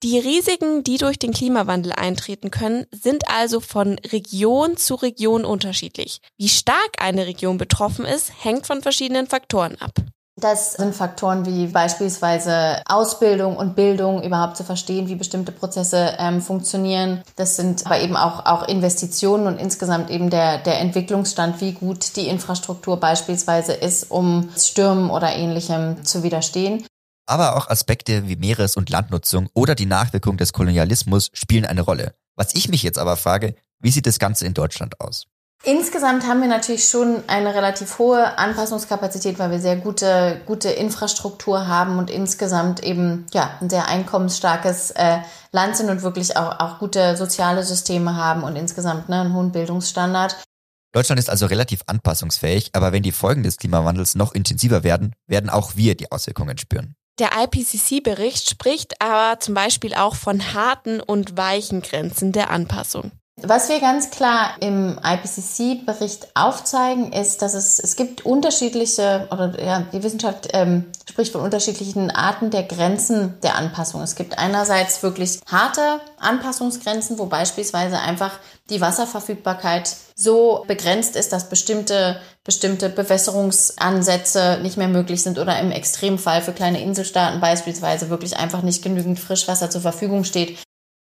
Die 0.03 0.19
Risiken, 0.19 0.83
die 0.83 0.97
durch 0.97 1.17
den 1.17 1.31
Klimawandel 1.31 1.93
eintreten 1.93 2.51
können, 2.51 2.85
sind 2.91 3.29
also 3.29 3.61
von 3.61 3.97
Region 3.99 4.75
zu 4.75 4.95
Region 4.95 5.45
unterschiedlich. 5.45 6.19
Wie 6.37 6.49
stark 6.49 6.97
eine 6.99 7.25
Region 7.25 7.57
betroffen 7.57 8.03
ist, 8.03 8.33
hängt 8.43 8.67
von 8.67 8.81
verschiedenen 8.81 9.27
Faktoren 9.27 9.79
ab. 9.79 9.93
Das 10.37 10.73
sind 10.73 10.93
Faktoren 10.93 11.45
wie 11.45 11.67
beispielsweise 11.67 12.81
Ausbildung 12.87 13.55
und 13.55 13.73
Bildung, 13.73 14.21
überhaupt 14.21 14.57
zu 14.57 14.65
verstehen, 14.65 15.07
wie 15.07 15.15
bestimmte 15.15 15.53
Prozesse 15.53 16.15
ähm, 16.19 16.41
funktionieren. 16.41 17.23
Das 17.37 17.55
sind 17.55 17.85
aber 17.85 18.01
eben 18.01 18.17
auch, 18.17 18.45
auch 18.45 18.67
Investitionen 18.67 19.47
und 19.47 19.61
insgesamt 19.61 20.09
eben 20.09 20.29
der, 20.29 20.57
der 20.57 20.81
Entwicklungsstand, 20.81 21.61
wie 21.61 21.71
gut 21.71 22.17
die 22.17 22.27
Infrastruktur 22.27 22.99
beispielsweise 22.99 23.71
ist, 23.71 24.11
um 24.11 24.49
Stürmen 24.57 25.09
oder 25.09 25.33
ähnlichem 25.33 26.03
zu 26.03 26.21
widerstehen. 26.21 26.85
Aber 27.27 27.55
auch 27.55 27.69
Aspekte 27.69 28.27
wie 28.27 28.35
Meeres- 28.35 28.75
und 28.75 28.89
Landnutzung 28.89 29.49
oder 29.53 29.73
die 29.73 29.85
Nachwirkung 29.85 30.35
des 30.35 30.51
Kolonialismus 30.51 31.29
spielen 31.33 31.65
eine 31.65 31.81
Rolle. 31.81 32.13
Was 32.35 32.53
ich 32.55 32.67
mich 32.67 32.83
jetzt 32.83 32.99
aber 32.99 33.15
frage, 33.15 33.55
wie 33.79 33.89
sieht 33.89 34.05
das 34.05 34.19
Ganze 34.19 34.45
in 34.45 34.53
Deutschland 34.53 34.99
aus? 34.99 35.27
Insgesamt 35.67 36.27
haben 36.27 36.41
wir 36.41 36.47
natürlich 36.47 36.87
schon 36.87 37.23
eine 37.25 37.55
relativ 37.55 37.97
hohe 37.97 38.37
Anpassungskapazität, 38.37 39.39
weil 39.39 39.49
wir 39.49 39.59
sehr 39.59 39.75
gute, 39.75 40.39
gute 40.45 40.69
Infrastruktur 40.69 41.67
haben 41.67 41.97
und 41.97 42.11
insgesamt 42.11 42.83
eben 42.83 43.25
ja, 43.33 43.57
ein 43.59 43.71
sehr 43.71 43.87
einkommensstarkes 43.87 44.91
äh, 44.91 45.17
Land 45.51 45.75
sind 45.75 45.89
und 45.89 46.03
wirklich 46.03 46.37
auch, 46.37 46.59
auch 46.59 46.77
gute 46.77 47.17
soziale 47.17 47.63
Systeme 47.63 48.15
haben 48.15 48.43
und 48.43 48.55
insgesamt 48.55 49.09
ne, 49.09 49.21
einen 49.21 49.33
hohen 49.33 49.51
Bildungsstandard. 49.51 50.37
Deutschland 50.91 51.17
ist 51.17 51.31
also 51.31 51.47
relativ 51.47 51.81
anpassungsfähig, 51.87 52.69
aber 52.73 52.91
wenn 52.91 53.01
die 53.01 53.11
Folgen 53.11 53.41
des 53.41 53.57
Klimawandels 53.57 54.13
noch 54.13 54.35
intensiver 54.35 54.83
werden, 54.83 55.15
werden 55.25 55.49
auch 55.49 55.75
wir 55.75 55.95
die 55.95 56.11
Auswirkungen 56.11 56.59
spüren. 56.59 56.93
Der 57.17 57.29
IPCC-Bericht 57.41 58.51
spricht 58.51 59.01
aber 59.01 59.39
zum 59.39 59.55
Beispiel 59.55 59.95
auch 59.95 60.15
von 60.15 60.53
harten 60.53 61.01
und 61.01 61.37
weichen 61.37 61.81
Grenzen 61.81 62.33
der 62.33 62.51
Anpassung. 62.51 63.11
Was 63.41 63.67
wir 63.67 63.81
ganz 63.81 64.11
klar 64.11 64.55
im 64.61 64.97
IPCC-Bericht 65.03 66.29
aufzeigen, 66.35 67.11
ist, 67.11 67.41
dass 67.41 67.53
es, 67.53 67.79
es 67.79 67.97
gibt 67.97 68.25
unterschiedliche, 68.25 69.27
oder 69.29 69.61
ja, 69.61 69.85
die 69.91 70.01
Wissenschaft 70.03 70.47
ähm, 70.53 70.85
spricht 71.07 71.33
von 71.33 71.41
unterschiedlichen 71.41 72.09
Arten 72.11 72.49
der 72.49 72.63
Grenzen 72.63 73.37
der 73.43 73.55
Anpassung. 73.55 74.01
Es 74.01 74.15
gibt 74.15 74.39
einerseits 74.39 75.03
wirklich 75.03 75.41
harte 75.51 75.99
Anpassungsgrenzen, 76.17 77.19
wo 77.19 77.25
beispielsweise 77.25 77.99
einfach 77.99 78.39
die 78.69 78.79
Wasserverfügbarkeit 78.79 79.93
so 80.15 80.63
begrenzt 80.65 81.17
ist, 81.17 81.33
dass 81.33 81.49
bestimmte, 81.49 82.21
bestimmte 82.45 82.87
Bewässerungsansätze 82.87 84.59
nicht 84.63 84.77
mehr 84.77 84.87
möglich 84.87 85.21
sind 85.21 85.39
oder 85.39 85.59
im 85.59 85.71
Extremfall 85.71 86.41
für 86.41 86.53
kleine 86.53 86.81
Inselstaaten 86.81 87.41
beispielsweise 87.41 88.09
wirklich 88.09 88.37
einfach 88.37 88.61
nicht 88.61 88.81
genügend 88.81 89.19
Frischwasser 89.19 89.69
zur 89.69 89.81
Verfügung 89.81 90.23
steht. 90.23 90.57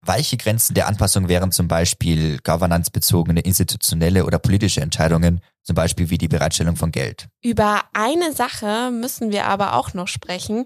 Weiche 0.07 0.37
Grenzen 0.37 0.73
der 0.73 0.87
Anpassung 0.87 1.27
wären 1.27 1.51
zum 1.51 1.67
Beispiel 1.67 2.39
governance-bezogene 2.43 3.41
institutionelle 3.41 4.25
oder 4.25 4.39
politische 4.39 4.81
Entscheidungen, 4.81 5.41
zum 5.63 5.75
Beispiel 5.75 6.09
wie 6.09 6.17
die 6.17 6.27
Bereitstellung 6.27 6.75
von 6.75 6.91
Geld. 6.91 7.27
Über 7.43 7.81
eine 7.93 8.33
Sache 8.33 8.91
müssen 8.91 9.31
wir 9.31 9.45
aber 9.45 9.73
auch 9.73 9.93
noch 9.93 10.07
sprechen. 10.07 10.65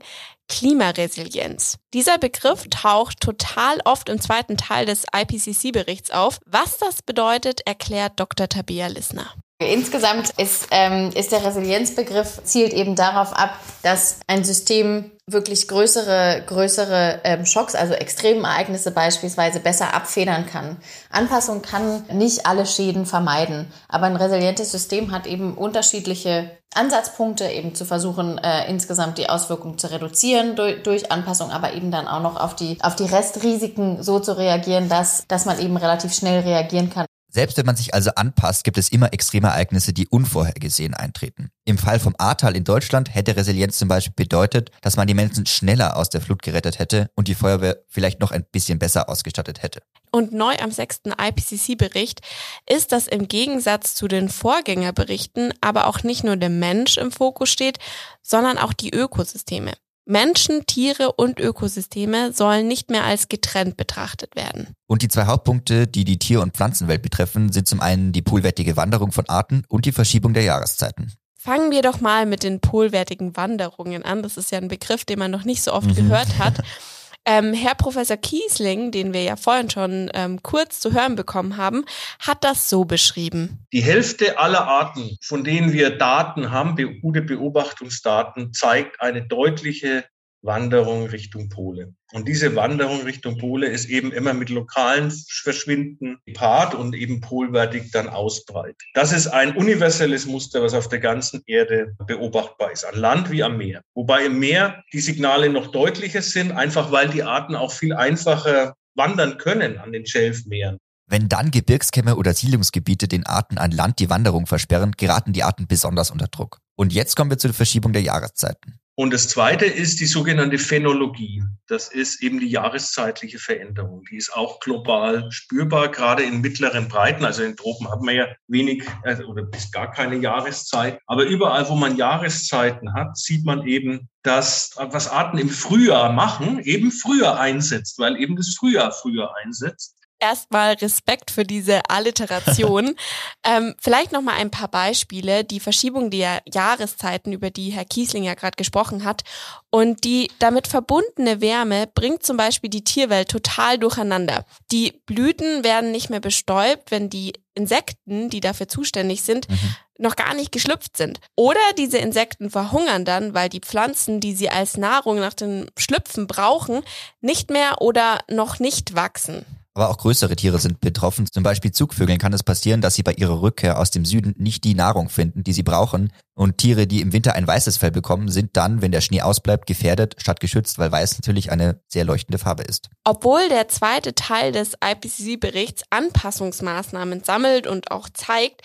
Klimaresilienz. 0.50 1.78
Dieser 1.94 2.18
Begriff 2.18 2.68
taucht 2.70 3.22
total 3.22 3.80
oft 3.86 4.10
im 4.10 4.20
zweiten 4.20 4.58
Teil 4.58 4.86
des 4.86 5.06
IPCC-Berichts 5.16 6.12
auf. 6.12 6.40
Was 6.46 6.78
das 6.80 7.02
bedeutet, 7.02 7.62
erklärt 7.66 8.20
Dr. 8.20 8.50
Tabea 8.50 8.88
Lissner. 8.88 9.34
Insgesamt 9.62 10.30
ist, 10.38 10.68
ähm, 10.72 11.10
ist 11.14 11.34
der 11.34 11.44
Resilienzbegriff 11.44 12.42
zielt 12.46 12.72
eben 12.72 12.96
darauf 12.96 13.34
ab, 13.34 13.60
dass 13.84 14.22
ein 14.26 14.46
System 14.46 15.12
wirklich 15.28 15.68
größere, 15.68 16.44
größere 16.48 17.20
ähm, 17.26 17.46
Schocks, 17.46 17.76
also 17.76 17.94
Extremereignisse 17.94 18.92
beispielsweise, 18.92 19.60
besser 19.60 19.94
abfedern 19.94 20.46
kann. 20.46 20.78
Anpassung 21.12 21.62
kann 21.62 22.06
nicht 22.14 22.46
alle 22.46 22.66
Schäden 22.66 23.06
vermeiden, 23.06 23.70
aber 23.90 24.06
ein 24.06 24.16
resilientes 24.16 24.72
System 24.72 25.12
hat 25.12 25.28
eben 25.28 25.56
unterschiedliche 25.56 26.52
Ansatzpunkte, 26.74 27.50
eben 27.50 27.76
zu 27.76 27.84
versuchen, 27.84 28.38
äh, 28.38 28.70
insgesamt 28.70 29.18
die 29.18 29.28
Auswirkungen 29.28 29.78
zu 29.78 29.92
reduzieren 29.92 30.56
durch, 30.56 30.84
durch 30.84 31.12
Anpassung, 31.12 31.52
aber 31.52 31.74
eben 31.74 31.92
dann 31.92 32.08
auch 32.08 32.22
noch 32.22 32.40
auf 32.40 32.56
die, 32.56 32.78
auf 32.82 32.96
die 32.96 33.04
Restrisiken 33.04 34.04
so 34.04 34.22
zu 34.22 34.38
reagieren, 34.38 34.88
dass, 34.88 35.26
dass 35.28 35.44
man 35.44 35.60
eben 35.60 35.76
relativ 35.76 36.14
schnell 36.14 36.40
reagieren 36.44 36.90
kann. 36.90 37.09
Selbst 37.32 37.58
wenn 37.58 37.66
man 37.66 37.76
sich 37.76 37.94
also 37.94 38.10
anpasst, 38.16 38.64
gibt 38.64 38.80
es 38.80 38.90
immer 38.90 39.14
Extremereignisse, 39.14 39.94
die 39.94 40.08
unvorhergesehen 40.08 40.96
eintreten. 40.96 41.52
Im 41.64 41.78
Fall 41.78 42.00
vom 42.00 42.16
Ahrtal 42.18 42.56
in 42.56 42.64
Deutschland 42.64 43.14
hätte 43.14 43.36
Resilienz 43.36 43.78
zum 43.78 43.88
Beispiel 43.88 44.14
bedeutet, 44.16 44.72
dass 44.82 44.98
man 44.98 45.06
die 45.06 45.14
Menschen 45.14 45.46
schneller 45.46 45.96
aus 45.96 46.10
der 46.10 46.22
Flut 46.22 46.42
gerettet 46.42 46.80
hätte 46.80 47.12
und 47.14 47.28
die 47.28 47.36
Feuerwehr 47.36 47.78
vielleicht 47.88 48.20
noch 48.20 48.32
ein 48.32 48.46
bisschen 48.52 48.80
besser 48.80 49.10
ausgestattet 49.10 49.62
hätte. 49.62 49.84
Und 50.12 50.34
neu 50.34 50.56
am 50.58 50.72
sechsten 50.72 51.12
IPCC-Bericht 51.12 52.22
ist, 52.68 52.92
dass 52.92 53.06
im 53.06 53.28
Gegensatz 53.28 53.94
zu 53.94 54.08
den 54.08 54.30
Vorgängerberichten 54.30 55.54
aber 55.62 55.86
auch 55.86 56.02
nicht 56.02 56.24
nur 56.24 56.36
der 56.36 56.50
Mensch 56.50 56.98
im 56.98 57.12
Fokus 57.12 57.50
steht, 57.50 57.78
sondern 58.24 58.58
auch 58.58 58.74
die 58.74 58.90
Ökosysteme. 58.90 59.74
Menschen, 60.10 60.66
Tiere 60.66 61.12
und 61.14 61.40
Ökosysteme 61.40 62.34
sollen 62.34 62.68
nicht 62.68 62.90
mehr 62.90 63.04
als 63.04 63.30
getrennt 63.30 63.78
betrachtet 63.78 64.36
werden. 64.36 64.76
Und 64.88 65.04
die 65.04 65.08
zwei 65.08 65.26
Hauptpunkte, 65.26 65.86
die 65.86 66.04
die 66.04 66.18
Tier- 66.18 66.42
und 66.42 66.56
Pflanzenwelt 66.56 67.04
betreffen, 67.04 67.52
sind 67.52 67.68
zum 67.68 67.80
einen 67.80 68.12
die 68.12 68.24
polwertige 68.24 68.76
Wanderung 68.76 69.12
von 69.12 69.30
Arten 69.30 69.64
und 69.70 69.86
die 69.86 69.92
Verschiebung 69.92 70.34
der 70.34 70.44
Jahreszeiten. 70.44 71.14
Fangen 71.38 71.70
wir 71.70 71.84
doch 71.84 72.02
mal 72.02 72.26
mit 72.26 72.44
den 72.44 72.60
polwertigen 72.60 73.38
Wanderungen 73.38 74.04
an. 74.04 74.24
Das 74.24 74.36
ist 74.36 74.52
ja 74.52 74.58
ein 74.58 74.68
Begriff, 74.68 75.06
den 75.06 75.20
man 75.20 75.30
noch 75.30 75.46
nicht 75.46 75.62
so 75.62 75.74
oft 75.74 75.88
mhm. 75.88 75.96
gehört 75.96 76.40
hat. 76.40 76.64
Ähm, 77.26 77.54
Herr 77.54 77.76
Professor 77.76 78.18
Kiesling, 78.18 78.92
den 78.92 79.14
wir 79.14 79.24
ja 79.24 79.36
vorhin 79.36 79.70
schon 79.70 80.10
ähm, 80.14 80.42
kurz 80.42 80.80
zu 80.80 80.94
hören 80.94 81.16
bekommen 81.16 81.58
haben, 81.58 81.86
hat 82.20 82.44
das 82.44 82.70
so 82.70 82.86
beschrieben. 82.86 83.66
Die 83.72 83.82
Hälfte 83.82 84.40
aller 84.40 84.66
Arten, 84.68 85.18
von 85.22 85.44
denen 85.44 85.74
wir 85.74 85.98
Daten 85.98 86.52
haben, 86.52 86.76
gute 87.02 87.22
Beobachtungsdaten, 87.22 88.54
zeigt 88.54 89.02
eine 89.02 89.28
deutliche 89.28 90.06
Wanderung 90.42 91.08
Richtung 91.08 91.50
Pole. 91.50 91.94
Und 92.14 92.28
diese 92.28 92.56
Wanderung 92.56 93.02
Richtung 93.02 93.38
Pole 93.38 93.68
ist 93.68 93.86
eben 93.86 94.12
immer 94.12 94.34
mit 94.34 94.50
lokalen 94.50 95.12
Verschwinden 95.12 96.18
gepaart 96.26 96.74
und 96.74 96.96
eben 96.96 97.20
polwärtig 97.22 97.92
dann 97.92 98.08
ausbreitet. 98.08 98.82
Das 98.94 99.12
ist 99.12 99.28
ein 99.28 99.56
universelles 99.56 100.26
Muster, 100.26 100.64
was 100.64 100.74
auf 100.74 100.88
der 100.88 101.00
ganzen 101.00 101.44
Erde 101.46 101.96
beobachtbar 102.08 102.72
ist, 102.72 102.86
an 102.86 103.00
Land 103.00 103.30
wie 103.30 103.44
am 103.44 103.58
Meer. 103.58 103.82
Wobei 103.94 104.26
im 104.26 104.40
Meer 104.40 104.84
die 104.94 105.02
Signale 105.02 105.50
noch 105.50 105.68
deutlicher 105.68 106.22
sind, 106.22 106.52
einfach 106.52 106.92
weil 106.92 107.10
die 107.10 107.24
Arten 107.24 107.56
auch 107.56 107.72
viel 107.72 107.94
einfacher 107.94 108.76
wandern 108.96 109.38
können 109.38 109.78
an 109.78 109.92
den 109.92 110.06
Schelfmeeren. 110.06 110.78
Wenn 111.08 111.28
dann 111.28 111.50
Gebirgskämme 111.50 112.16
oder 112.16 112.34
Siedlungsgebiete 112.34 113.08
den 113.08 113.26
Arten 113.26 113.58
an 113.58 113.72
Land 113.72 114.00
die 114.00 114.12
Wanderung 114.12 114.46
versperren, 114.46 114.92
geraten 114.92 115.34
die 115.34 115.44
Arten 115.44 115.68
besonders 115.68 116.12
unter 116.12 116.28
Druck. 116.28 116.60
Und 116.76 116.94
jetzt 116.94 117.16
kommen 117.16 117.32
wir 117.32 117.40
zu 117.40 117.48
der 117.48 117.56
Verschiebung 117.56 117.94
der 117.94 118.04
Jahreszeiten. 118.04 118.80
Und 119.00 119.14
das 119.14 119.30
zweite 119.30 119.64
ist 119.64 120.02
die 120.02 120.06
sogenannte 120.06 120.58
Phänologie. 120.58 121.42
Das 121.68 121.88
ist 121.88 122.22
eben 122.22 122.42
die 122.42 122.50
jahreszeitliche 122.50 123.40
Veränderung. 123.40 124.04
Die 124.12 124.18
ist 124.18 124.36
auch 124.36 124.60
global 124.60 125.32
spürbar, 125.32 125.88
gerade 125.90 126.24
in 126.24 126.42
mittleren 126.42 126.90
Breiten. 126.90 127.24
Also 127.24 127.44
in 127.44 127.56
Tropen 127.56 127.90
hat 127.90 128.02
man 128.02 128.16
ja 128.16 128.28
wenig 128.50 128.84
also, 129.04 129.24
oder 129.24 129.44
bis 129.44 129.72
gar 129.72 129.90
keine 129.90 130.18
Jahreszeit. 130.18 131.00
Aber 131.08 131.24
überall, 131.24 131.70
wo 131.70 131.76
man 131.76 131.96
Jahreszeiten 131.96 132.94
hat, 132.94 133.16
sieht 133.16 133.46
man 133.46 133.66
eben, 133.66 134.10
dass 134.24 134.72
was 134.76 135.08
Arten 135.08 135.38
im 135.38 135.50
Frühjahr 135.50 136.12
machen, 136.12 136.60
eben 136.64 136.92
früher 136.92 137.40
einsetzt, 137.40 138.00
weil 138.00 138.18
eben 138.18 138.36
das 138.36 138.54
Frühjahr 138.54 138.92
früher 138.92 139.34
einsetzt 139.38 139.96
erstmal 140.20 140.74
Respekt 140.74 141.32
für 141.32 141.44
diese 141.44 141.82
Alliteration. 141.90 142.96
ähm, 143.44 143.76
vielleicht 143.82 144.12
noch 144.12 144.22
mal 144.22 144.36
ein 144.36 144.52
paar 144.52 144.68
Beispiele. 144.68 145.44
Die 145.44 145.60
Verschiebung 145.60 146.12
der 146.12 146.42
Jahreszeiten, 146.52 147.34
über 147.34 147.50
die 147.50 147.70
Herr 147.70 147.86
Kiesling 147.86 148.24
ja 148.24 148.34
gerade 148.34 148.56
gesprochen 148.56 149.04
hat, 149.04 149.24
und 149.72 150.04
die 150.04 150.32
damit 150.40 150.68
verbundene 150.68 151.42
Wärme 151.42 151.88
bringt 151.94 152.24
zum 152.24 152.38
Beispiel 152.38 152.70
die 152.70 152.84
Tierwelt 152.84 153.30
total 153.30 153.78
durcheinander. 153.78 154.46
Die 154.72 155.02
Blüten 155.06 155.64
werden 155.64 155.92
nicht 155.92 156.10
mehr 156.10 156.20
bestäubt, 156.20 156.92
wenn 156.92 157.10
die 157.10 157.34
Insekten, 157.54 158.30
die 158.30 158.40
dafür 158.40 158.68
zuständig 158.68 159.22
sind, 159.22 159.50
mhm. 159.50 159.76
noch 159.98 160.16
gar 160.16 160.34
nicht 160.34 160.52
geschlüpft 160.52 160.98
sind. 160.98 161.20
Oder 161.36 161.60
diese 161.78 161.98
Insekten 161.98 162.50
verhungern 162.50 163.06
dann, 163.06 163.34
weil 163.34 163.50
die 163.50 163.60
Pflanzen, 163.60 164.20
die 164.20 164.34
sie 164.34 164.50
als 164.50 164.78
Nahrung 164.78 165.20
nach 165.20 165.34
dem 165.34 165.68
Schlüpfen 165.78 166.26
brauchen, 166.26 166.82
nicht 167.22 167.52
mehr 167.52 167.82
oder 167.82 168.20
noch 168.30 168.60
nicht 168.60 168.96
wachsen. 168.96 169.46
Aber 169.80 169.92
auch 169.92 169.98
größere 169.98 170.36
Tiere 170.36 170.60
sind 170.60 170.82
betroffen. 170.82 171.26
Zum 171.32 171.42
Beispiel 171.42 171.72
Zugvögeln 171.72 172.20
kann 172.20 172.34
es 172.34 172.44
passieren, 172.44 172.82
dass 172.82 172.96
sie 172.96 173.04
bei 173.04 173.14
ihrer 173.14 173.42
Rückkehr 173.42 173.80
aus 173.80 173.92
dem 173.92 174.04
Süden 174.04 174.36
nicht 174.38 174.66
die 174.66 174.76
Nahrung 174.76 175.08
finden, 175.08 175.46
die 175.46 175.54
sie 175.54 175.64
brauchen. 175.64 176.12
Und 176.34 176.58
Tiere, 176.58 176.86
die 176.86 177.00
im 177.00 177.14
Winter 177.14 177.34
ein 177.34 177.48
weißes 177.48 177.78
Fell 177.78 177.92
bekommen, 177.92 178.28
sind 178.28 178.58
dann, 178.58 178.82
wenn 178.82 178.92
der 178.92 179.00
Schnee 179.00 179.22
ausbleibt, 179.22 179.68
gefährdet 179.68 180.18
statt 180.18 180.42
geschützt, 180.42 180.80
weil 180.80 180.92
weiß 180.92 181.18
natürlich 181.20 181.50
eine 181.50 181.80
sehr 181.88 182.04
leuchtende 182.04 182.40
Farbe 182.40 182.64
ist. 182.64 182.90
Obwohl 183.06 183.48
der 183.48 183.70
zweite 183.70 184.14
Teil 184.14 184.52
des 184.52 184.74
IPCC-Berichts 184.84 185.84
Anpassungsmaßnahmen 185.92 187.24
sammelt 187.24 187.66
und 187.66 187.90
auch 187.90 188.10
zeigt, 188.10 188.64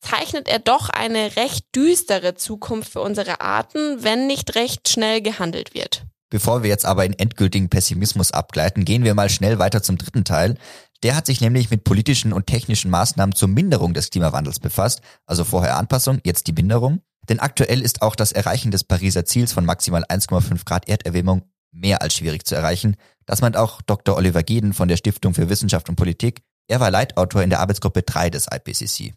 zeichnet 0.00 0.48
er 0.48 0.58
doch 0.58 0.88
eine 0.88 1.36
recht 1.36 1.66
düstere 1.76 2.34
Zukunft 2.34 2.90
für 2.90 3.02
unsere 3.02 3.40
Arten, 3.40 4.02
wenn 4.02 4.26
nicht 4.26 4.56
recht 4.56 4.88
schnell 4.88 5.22
gehandelt 5.22 5.74
wird. 5.74 6.02
Bevor 6.36 6.62
wir 6.62 6.68
jetzt 6.68 6.84
aber 6.84 7.06
in 7.06 7.14
endgültigen 7.14 7.70
Pessimismus 7.70 8.30
abgleiten, 8.30 8.84
gehen 8.84 9.04
wir 9.04 9.14
mal 9.14 9.30
schnell 9.30 9.58
weiter 9.58 9.82
zum 9.82 9.96
dritten 9.96 10.22
Teil. 10.22 10.58
Der 11.02 11.16
hat 11.16 11.24
sich 11.24 11.40
nämlich 11.40 11.70
mit 11.70 11.82
politischen 11.82 12.34
und 12.34 12.46
technischen 12.46 12.90
Maßnahmen 12.90 13.34
zur 13.34 13.48
Minderung 13.48 13.94
des 13.94 14.10
Klimawandels 14.10 14.60
befasst. 14.60 15.00
Also 15.24 15.44
vorher 15.44 15.78
Anpassung, 15.78 16.20
jetzt 16.24 16.46
die 16.46 16.52
Minderung. 16.52 17.00
Denn 17.30 17.40
aktuell 17.40 17.80
ist 17.80 18.02
auch 18.02 18.14
das 18.14 18.32
Erreichen 18.32 18.70
des 18.70 18.84
Pariser 18.84 19.24
Ziels 19.24 19.54
von 19.54 19.64
maximal 19.64 20.04
1,5 20.04 20.66
Grad 20.66 20.90
Erderwärmung 20.90 21.40
mehr 21.72 22.02
als 22.02 22.16
schwierig 22.16 22.44
zu 22.44 22.54
erreichen. 22.54 22.96
Das 23.24 23.40
meint 23.40 23.56
auch 23.56 23.80
Dr. 23.80 24.14
Oliver 24.14 24.42
Geden 24.42 24.74
von 24.74 24.88
der 24.88 24.98
Stiftung 24.98 25.32
für 25.32 25.48
Wissenschaft 25.48 25.88
und 25.88 25.96
Politik. 25.96 26.42
Er 26.68 26.80
war 26.80 26.90
Leitautor 26.90 27.44
in 27.44 27.48
der 27.48 27.60
Arbeitsgruppe 27.60 28.02
3 28.02 28.28
des 28.28 28.46
IPCC. 28.52 29.14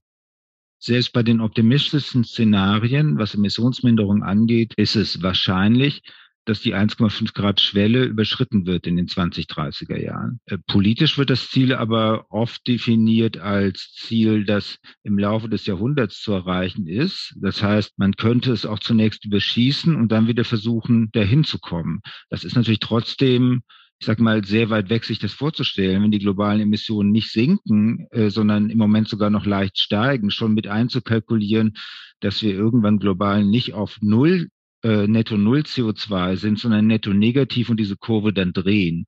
Selbst 0.81 1.11
bei 1.11 1.23
den 1.23 1.41
optimistischsten 1.41 2.23
Szenarien, 2.23 3.17
was 3.17 3.35
Emissionsminderung 3.35 4.23
angeht, 4.23 4.73
ist 4.77 4.95
es 4.95 5.21
wahrscheinlich, 5.21 6.01
dass 6.49 6.61
die 6.61 6.73
1,5 6.73 7.33
Grad 7.33 7.61
Schwelle 7.61 8.05
überschritten 8.05 8.65
wird 8.65 8.87
in 8.87 8.97
den 8.97 9.07
2030er 9.07 9.97
Jahren. 9.97 10.39
Äh, 10.45 10.57
politisch 10.67 11.17
wird 11.17 11.29
das 11.29 11.49
Ziel 11.49 11.75
aber 11.75 12.25
oft 12.29 12.67
definiert 12.67 13.37
als 13.37 13.93
Ziel, 13.93 14.45
das 14.45 14.79
im 15.03 15.19
Laufe 15.19 15.47
des 15.47 15.67
Jahrhunderts 15.67 16.21
zu 16.21 16.31
erreichen 16.31 16.87
ist. 16.87 17.35
Das 17.39 17.61
heißt, 17.61 17.99
man 17.99 18.15
könnte 18.15 18.51
es 18.51 18.65
auch 18.65 18.79
zunächst 18.79 19.25
überschießen 19.25 19.95
und 19.95 20.11
dann 20.11 20.27
wieder 20.27 20.43
versuchen, 20.43 21.11
dahin 21.11 21.43
zu 21.43 21.59
kommen. 21.59 22.01
Das 22.29 22.43
ist 22.43 22.55
natürlich 22.55 22.79
trotzdem 22.79 23.61
ich 24.01 24.05
sag 24.05 24.19
mal, 24.19 24.45
sehr 24.45 24.69
weit 24.69 24.89
weg, 24.89 25.03
sich 25.03 25.19
das 25.19 25.33
vorzustellen, 25.33 26.01
wenn 26.01 26.11
die 26.11 26.19
globalen 26.19 26.61
Emissionen 26.61 27.11
nicht 27.11 27.33
sinken, 27.33 28.07
äh, 28.11 28.29
sondern 28.29 28.69
im 28.69 28.77
Moment 28.77 29.09
sogar 29.09 29.29
noch 29.29 29.45
leicht 29.45 29.77
steigen, 29.77 30.31
schon 30.31 30.53
mit 30.53 30.67
einzukalkulieren, 30.67 31.73
dass 32.21 32.41
wir 32.41 32.53
irgendwann 32.53 32.99
global 32.99 33.43
nicht 33.43 33.73
auf 33.73 33.97
Null 33.99 34.47
äh, 34.83 35.07
netto 35.07 35.37
Null 35.37 35.61
CO2 35.61 36.37
sind, 36.37 36.59
sondern 36.59 36.87
netto 36.87 37.11
negativ 37.11 37.69
und 37.69 37.77
diese 37.77 37.97
Kurve 37.97 38.33
dann 38.33 38.53
drehen. 38.53 39.05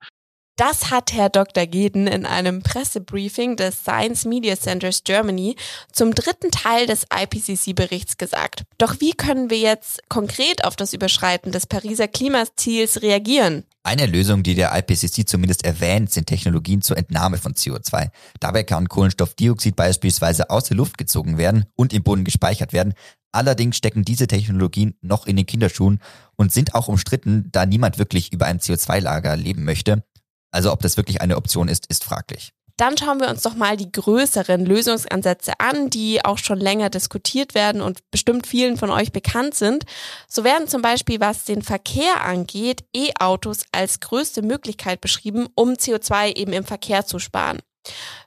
Das 0.57 0.91
hat 0.91 1.13
Herr 1.13 1.29
Dr. 1.29 1.65
Geden 1.65 2.05
in 2.05 2.25
einem 2.25 2.61
Pressebriefing 2.61 3.55
des 3.55 3.79
Science 3.79 4.25
Media 4.25 4.55
Centers 4.55 5.03
Germany 5.03 5.55
zum 5.91 6.13
dritten 6.13 6.51
Teil 6.51 6.85
des 6.85 7.07
IPCC-Berichts 7.11 8.17
gesagt. 8.17 8.63
Doch 8.77 8.99
wie 8.99 9.13
können 9.13 9.49
wir 9.49 9.57
jetzt 9.57 10.07
konkret 10.07 10.63
auf 10.63 10.75
das 10.75 10.93
Überschreiten 10.93 11.51
des 11.51 11.65
Pariser 11.65 12.07
Klimaziels 12.07 13.01
reagieren? 13.01 13.63
Eine 13.83 14.05
Lösung, 14.05 14.43
die 14.43 14.53
der 14.53 14.77
IPCC 14.77 15.27
zumindest 15.27 15.65
erwähnt, 15.65 16.11
sind 16.11 16.27
Technologien 16.27 16.83
zur 16.83 16.97
Entnahme 16.97 17.37
von 17.37 17.53
CO2. 17.53 18.09
Dabei 18.39 18.63
kann 18.63 18.87
Kohlenstoffdioxid 18.87 19.75
beispielsweise 19.75 20.51
aus 20.51 20.65
der 20.65 20.77
Luft 20.77 20.99
gezogen 20.99 21.39
werden 21.39 21.65
und 21.75 21.91
im 21.91 22.03
Boden 22.03 22.23
gespeichert 22.23 22.73
werden. 22.73 22.93
Allerdings 23.31 23.77
stecken 23.77 24.03
diese 24.03 24.27
Technologien 24.27 24.95
noch 25.01 25.25
in 25.25 25.35
den 25.35 25.47
Kinderschuhen 25.47 25.99
und 26.35 26.51
sind 26.51 26.75
auch 26.75 26.89
umstritten, 26.89 27.49
da 27.51 27.65
niemand 27.65 27.97
wirklich 27.97 28.31
über 28.31 28.45
ein 28.45 28.59
CO2-Lager 28.59 29.35
leben 29.35 29.63
möchte. 29.63 30.03
Also 30.51 30.71
ob 30.71 30.81
das 30.81 30.97
wirklich 30.97 31.21
eine 31.21 31.37
Option 31.37 31.67
ist, 31.67 31.87
ist 31.87 32.03
fraglich. 32.03 32.53
Dann 32.81 32.97
schauen 32.97 33.19
wir 33.21 33.29
uns 33.29 33.43
doch 33.43 33.53
mal 33.53 33.77
die 33.77 33.91
größeren 33.91 34.65
Lösungsansätze 34.65 35.53
an, 35.59 35.91
die 35.91 36.25
auch 36.25 36.39
schon 36.39 36.59
länger 36.59 36.89
diskutiert 36.89 37.53
werden 37.53 37.79
und 37.79 37.99
bestimmt 38.09 38.47
vielen 38.47 38.75
von 38.75 38.89
euch 38.89 39.11
bekannt 39.11 39.53
sind. 39.53 39.85
So 40.27 40.43
werden 40.43 40.67
zum 40.67 40.81
Beispiel, 40.81 41.19
was 41.19 41.45
den 41.45 41.61
Verkehr 41.61 42.25
angeht, 42.25 42.83
E-Autos 42.91 43.65
als 43.71 43.99
größte 43.99 44.41
Möglichkeit 44.41 44.99
beschrieben, 44.99 45.47
um 45.53 45.73
CO2 45.73 46.35
eben 46.35 46.53
im 46.53 46.63
Verkehr 46.63 47.05
zu 47.05 47.19
sparen. 47.19 47.59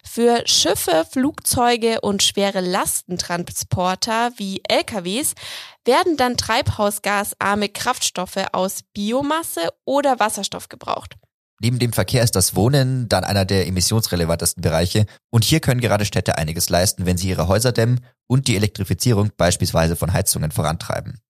Für 0.04 0.46
Schiffe, 0.46 1.04
Flugzeuge 1.10 2.00
und 2.02 2.22
schwere 2.22 2.60
Lastentransporter 2.60 4.30
wie 4.36 4.62
LKWs 4.68 5.34
werden 5.84 6.16
dann 6.16 6.36
treibhausgasarme 6.36 7.70
Kraftstoffe 7.70 8.46
aus 8.52 8.84
Biomasse 8.92 9.70
oder 9.84 10.20
Wasserstoff 10.20 10.68
gebraucht. 10.68 11.16
Neben 11.60 11.78
dem 11.78 11.92
Verkehr 11.92 12.24
ist 12.24 12.36
das 12.36 12.56
Wohnen 12.56 13.08
dann 13.08 13.24
einer 13.24 13.44
der 13.44 13.66
emissionsrelevantesten 13.66 14.60
Bereiche 14.60 15.06
und 15.30 15.44
hier 15.44 15.60
können 15.60 15.80
gerade 15.80 16.04
Städte 16.04 16.36
einiges 16.36 16.68
leisten, 16.68 17.06
wenn 17.06 17.16
sie 17.16 17.28
ihre 17.28 17.48
Häuser 17.48 17.72
dämmen 17.72 18.00
und 18.26 18.48
die 18.48 18.56
Elektrifizierung 18.56 19.30
beispielsweise 19.36 19.96
von 19.96 20.12
Heizungen 20.12 20.50
vorantreiben. 20.50 21.20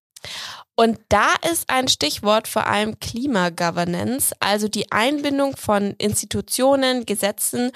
Und 0.76 0.98
da 1.08 1.34
ist 1.52 1.70
ein 1.70 1.88
Stichwort 1.88 2.48
vor 2.48 2.66
allem 2.66 2.98
Klimagovernance, 2.98 4.34
also 4.40 4.66
die 4.66 4.90
Einbindung 4.90 5.56
von 5.56 5.94
Institutionen, 5.98 7.06
Gesetzen 7.06 7.70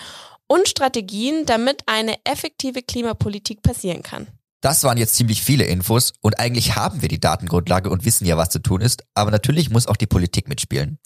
und 0.48 0.66
Strategien, 0.66 1.46
damit 1.46 1.82
eine 1.87 2.16
effektive 2.24 2.82
Klimapolitik 2.82 3.62
passieren 3.62 4.02
kann. 4.02 4.26
Das 4.61 4.82
waren 4.82 4.98
jetzt 4.98 5.14
ziemlich 5.14 5.40
viele 5.42 5.64
Infos 5.64 6.14
und 6.20 6.40
eigentlich 6.40 6.74
haben 6.74 7.00
wir 7.00 7.08
die 7.08 7.20
Datengrundlage 7.20 7.90
und 7.90 8.04
wissen 8.04 8.26
ja, 8.26 8.37
was 8.37 8.48
zu 8.48 8.58
tun 8.58 8.80
ist, 8.80 9.04
aber 9.14 9.30
natürlich 9.30 9.70
muss 9.70 9.87
auch 9.87 9.96
die 9.96 10.08
Politik 10.08 10.48
mitspielen. 10.48 10.98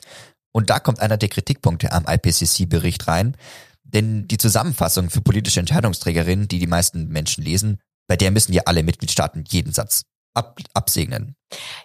Und 0.53 0.71
da 0.71 0.79
kommt 0.79 1.01
einer 1.01 1.17
der 1.17 1.29
Kritikpunkte 1.29 1.93
am 1.93 2.07
IPCC-Bericht 2.07 3.09
rein, 3.09 3.37
denn 3.83 4.29
die 4.29 4.39
Zusammenfassung 4.39 5.11
für 5.11 5.21
politische 5.21 5.61
Entscheidungsträgerinnen, 5.61 6.49
die 6.49 6.59
die 6.59 6.67
meisten 6.67 7.09
Menschen 7.09 7.43
lesen, 7.43 7.81
bei 8.07 8.17
der 8.17 8.31
müssen 8.31 8.53
ja 8.53 8.63
alle 8.67 8.83
Mitgliedstaaten 8.83 9.45
jeden 9.49 9.73
Satz 9.73 10.05
ab, 10.35 10.59
absegnen. 10.75 11.37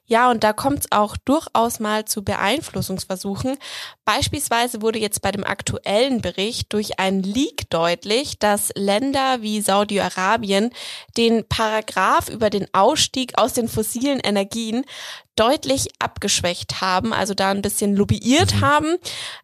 Ja, 0.06 0.32
und 0.32 0.44
da 0.44 0.54
kommt 0.54 0.80
es 0.80 0.92
auch 0.92 1.18
durchaus 1.18 1.80
mal 1.80 2.06
zu 2.06 2.24
Beeinflussungsversuchen. 2.24 3.58
Beispielsweise 4.06 4.82
wurde 4.82 5.00
jetzt 5.00 5.22
bei 5.22 5.32
dem 5.32 5.44
aktuellen 5.44 6.22
Bericht 6.22 6.72
durch 6.72 7.00
einen 7.00 7.24
Leak 7.24 7.70
deutlich, 7.70 8.40
dass 8.40 8.72
Länder 8.76 9.42
wie 9.42 9.60
Saudi-Arabien 9.62 10.72
den 11.18 11.48
Paragraph 11.48 12.30
über 12.30 12.50
den 12.50 12.74
Ausstieg 12.74 13.38
aus 13.38 13.54
den 13.54 13.68
fossilen 13.68 14.20
Energien 14.20 14.86
deutlich 15.36 15.90
abgeschwächt 16.00 16.82
haben, 16.82 17.14
also 17.14 17.34
da 17.34 17.52
ein 17.52 17.62
bisschen 17.62 17.96
lobbyiert 17.96 18.56
mhm. 18.56 18.62
haben. 18.62 18.96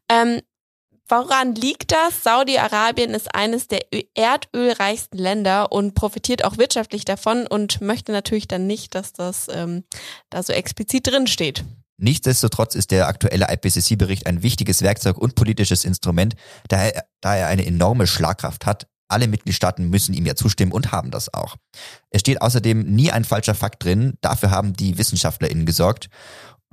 Ähm, 0.09 0.41
Woran 1.09 1.53
liegt 1.55 1.91
das? 1.91 2.23
Saudi-Arabien 2.23 3.11
ist 3.11 3.35
eines 3.35 3.67
der 3.67 3.81
erdölreichsten 4.15 5.19
Länder 5.19 5.71
und 5.71 5.95
profitiert 5.95 6.45
auch 6.45 6.57
wirtschaftlich 6.57 7.03
davon 7.03 7.45
und 7.45 7.81
möchte 7.81 8.11
natürlich 8.11 8.47
dann 8.47 8.67
nicht, 8.67 8.95
dass 8.95 9.11
das 9.11 9.47
ähm, 9.51 9.83
da 10.29 10.41
so 10.41 10.53
explizit 10.53 11.07
drin 11.07 11.27
steht. 11.27 11.65
Nichtsdestotrotz 11.97 12.75
ist 12.75 12.91
der 12.91 13.07
aktuelle 13.07 13.47
IPCC-Bericht 13.49 14.27
ein 14.27 14.43
wichtiges 14.43 14.81
Werkzeug 14.81 15.17
und 15.17 15.35
politisches 15.35 15.85
Instrument, 15.85 16.35
da 16.67 16.83
er, 16.85 17.05
da 17.21 17.35
er 17.35 17.47
eine 17.47 17.65
enorme 17.65 18.07
Schlagkraft 18.07 18.65
hat. 18.65 18.87
Alle 19.09 19.27
Mitgliedstaaten 19.27 19.89
müssen 19.89 20.13
ihm 20.13 20.25
ja 20.25 20.35
zustimmen 20.35 20.71
und 20.71 20.91
haben 20.91 21.11
das 21.11 21.33
auch. 21.33 21.57
Es 22.09 22.21
steht 22.21 22.41
außerdem 22.41 22.81
nie 22.81 23.11
ein 23.11 23.25
falscher 23.25 23.53
Fakt 23.53 23.83
drin, 23.83 24.13
dafür 24.21 24.49
haben 24.49 24.73
die 24.73 24.97
WissenschaftlerInnen 24.97 25.65
gesorgt. 25.65 26.09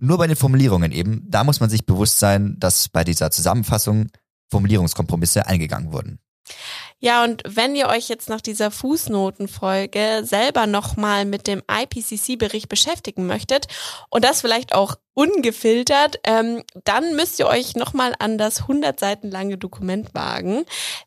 Nur 0.00 0.18
bei 0.18 0.26
den 0.26 0.36
Formulierungen 0.36 0.92
eben, 0.92 1.24
da 1.28 1.44
muss 1.44 1.60
man 1.60 1.70
sich 1.70 1.84
bewusst 1.84 2.18
sein, 2.18 2.56
dass 2.58 2.88
bei 2.88 3.04
dieser 3.04 3.30
Zusammenfassung 3.30 4.10
Formulierungskompromisse 4.50 5.46
eingegangen 5.46 5.92
wurden. 5.92 6.18
Ja, 6.98 7.24
und 7.24 7.42
wenn 7.46 7.76
ihr 7.76 7.88
euch 7.88 8.08
jetzt 8.08 8.28
nach 8.28 8.40
dieser 8.40 8.70
Fußnotenfolge 8.70 10.22
selber 10.24 10.66
nochmal 10.66 11.24
mit 11.24 11.46
dem 11.46 11.62
IPCC-Bericht 11.70 12.68
beschäftigen 12.68 13.26
möchtet 13.26 13.66
und 14.10 14.24
das 14.24 14.40
vielleicht 14.40 14.74
auch 14.74 14.96
ungefiltert, 15.14 16.20
ähm, 16.24 16.62
dann 16.84 17.16
müsst 17.16 17.38
ihr 17.38 17.46
euch 17.46 17.74
nochmal 17.74 18.14
an 18.18 18.38
das 18.38 18.62
100 18.62 18.98
Seiten 18.98 19.30
lange 19.30 19.58
Dokument 19.58 20.14
wagen, 20.14 20.64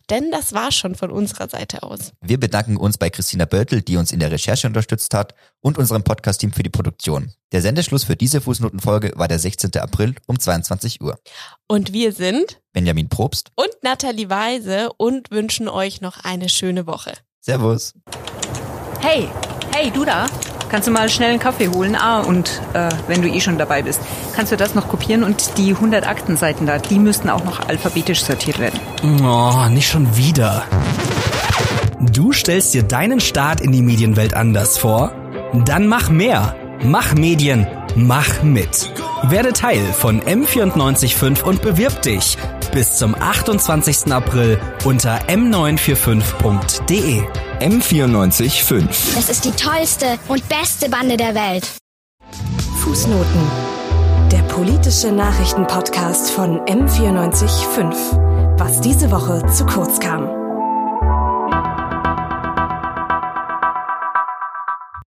denn 0.09 0.31
das 0.31 0.53
war 0.53 0.71
schon 0.71 0.95
von 0.95 1.11
unserer 1.11 1.49
Seite 1.49 1.83
aus. 1.83 2.13
Wir 2.21 2.39
bedanken 2.39 2.77
uns 2.77 2.97
bei 2.97 3.09
Christina 3.09 3.45
Börtel, 3.45 3.81
die 3.81 3.97
uns 3.97 4.11
in 4.11 4.19
der 4.19 4.31
Recherche 4.31 4.67
unterstützt 4.67 5.13
hat 5.13 5.33
und 5.61 5.77
unserem 5.77 6.03
Podcast-Team 6.03 6.53
für 6.53 6.63
die 6.63 6.69
Produktion. 6.69 7.31
Der 7.51 7.61
Sendeschluss 7.61 8.03
für 8.03 8.15
diese 8.15 8.41
Fußnotenfolge 8.41 9.13
war 9.15 9.27
der 9.27 9.39
16. 9.39 9.75
April 9.77 10.15
um 10.25 10.39
22 10.39 11.01
Uhr. 11.01 11.19
Und 11.67 11.93
wir 11.93 12.11
sind 12.11 12.61
Benjamin 12.73 13.09
Probst 13.09 13.51
und 13.55 13.69
Nathalie 13.81 14.29
Weise 14.29 14.91
und 14.97 15.31
wünschen 15.31 15.67
euch 15.69 16.01
noch 16.01 16.23
eine 16.23 16.49
schöne 16.49 16.87
Woche. 16.87 17.13
Servus. 17.39 17.93
Hey, 19.01 19.27
hey, 19.73 19.91
du 19.91 20.05
da? 20.05 20.27
Kannst 20.73 20.87
du 20.87 20.91
mal 20.91 21.07
schnell 21.07 21.29
einen 21.29 21.39
Kaffee 21.39 21.69
holen? 21.69 21.95
Ah, 21.95 22.21
und 22.21 22.59
äh, 22.73 22.89
wenn 23.07 23.21
du 23.21 23.27
eh 23.29 23.39
schon 23.39 23.59
dabei 23.59 23.83
bist, 23.83 24.01
kannst 24.35 24.51
du 24.51 24.57
das 24.57 24.73
noch 24.73 24.87
kopieren 24.87 25.23
und 25.23 25.59
die 25.59 25.69
100 25.69 26.07
Aktenseiten 26.07 26.65
da, 26.65 26.79
die 26.79 26.97
müssten 26.97 27.29
auch 27.29 27.43
noch 27.43 27.69
alphabetisch 27.69 28.23
sortiert 28.23 28.57
werden. 28.57 28.79
Oh, 29.23 29.69
nicht 29.69 29.87
schon 29.87 30.17
wieder. 30.17 30.63
Du 31.99 32.31
stellst 32.33 32.73
dir 32.73 32.81
deinen 32.81 33.19
Start 33.19 33.61
in 33.61 33.71
die 33.71 33.83
Medienwelt 33.83 34.33
anders 34.33 34.79
vor? 34.79 35.13
Dann 35.53 35.85
mach 35.85 36.09
mehr. 36.09 36.55
Mach 36.81 37.13
Medien. 37.13 37.67
Mach 37.95 38.41
mit. 38.41 38.89
Werde 39.21 39.53
Teil 39.53 39.85
von 39.93 40.21
M945 40.21 41.43
und 41.43 41.61
bewirb 41.61 42.01
dich 42.01 42.35
bis 42.73 42.97
zum 42.97 43.13
28. 43.13 44.11
April 44.11 44.59
unter 44.83 45.19
m945.de. 45.27 47.21
M945. 47.59 49.17
Es 49.17 49.29
ist 49.29 49.45
die 49.45 49.51
tollste 49.51 50.17
und 50.27 50.47
beste 50.49 50.89
Bande 50.89 51.17
der 51.17 51.35
Welt. 51.35 51.67
Fußnoten. 52.83 53.41
Der 54.31 54.41
politische 54.43 55.11
Nachrichtenpodcast 55.11 56.31
von 56.31 56.59
M945. 56.61 58.59
Was 58.59 58.81
diese 58.81 59.11
Woche 59.11 59.45
zu 59.51 59.65
kurz 59.65 59.99
kam. 59.99 60.42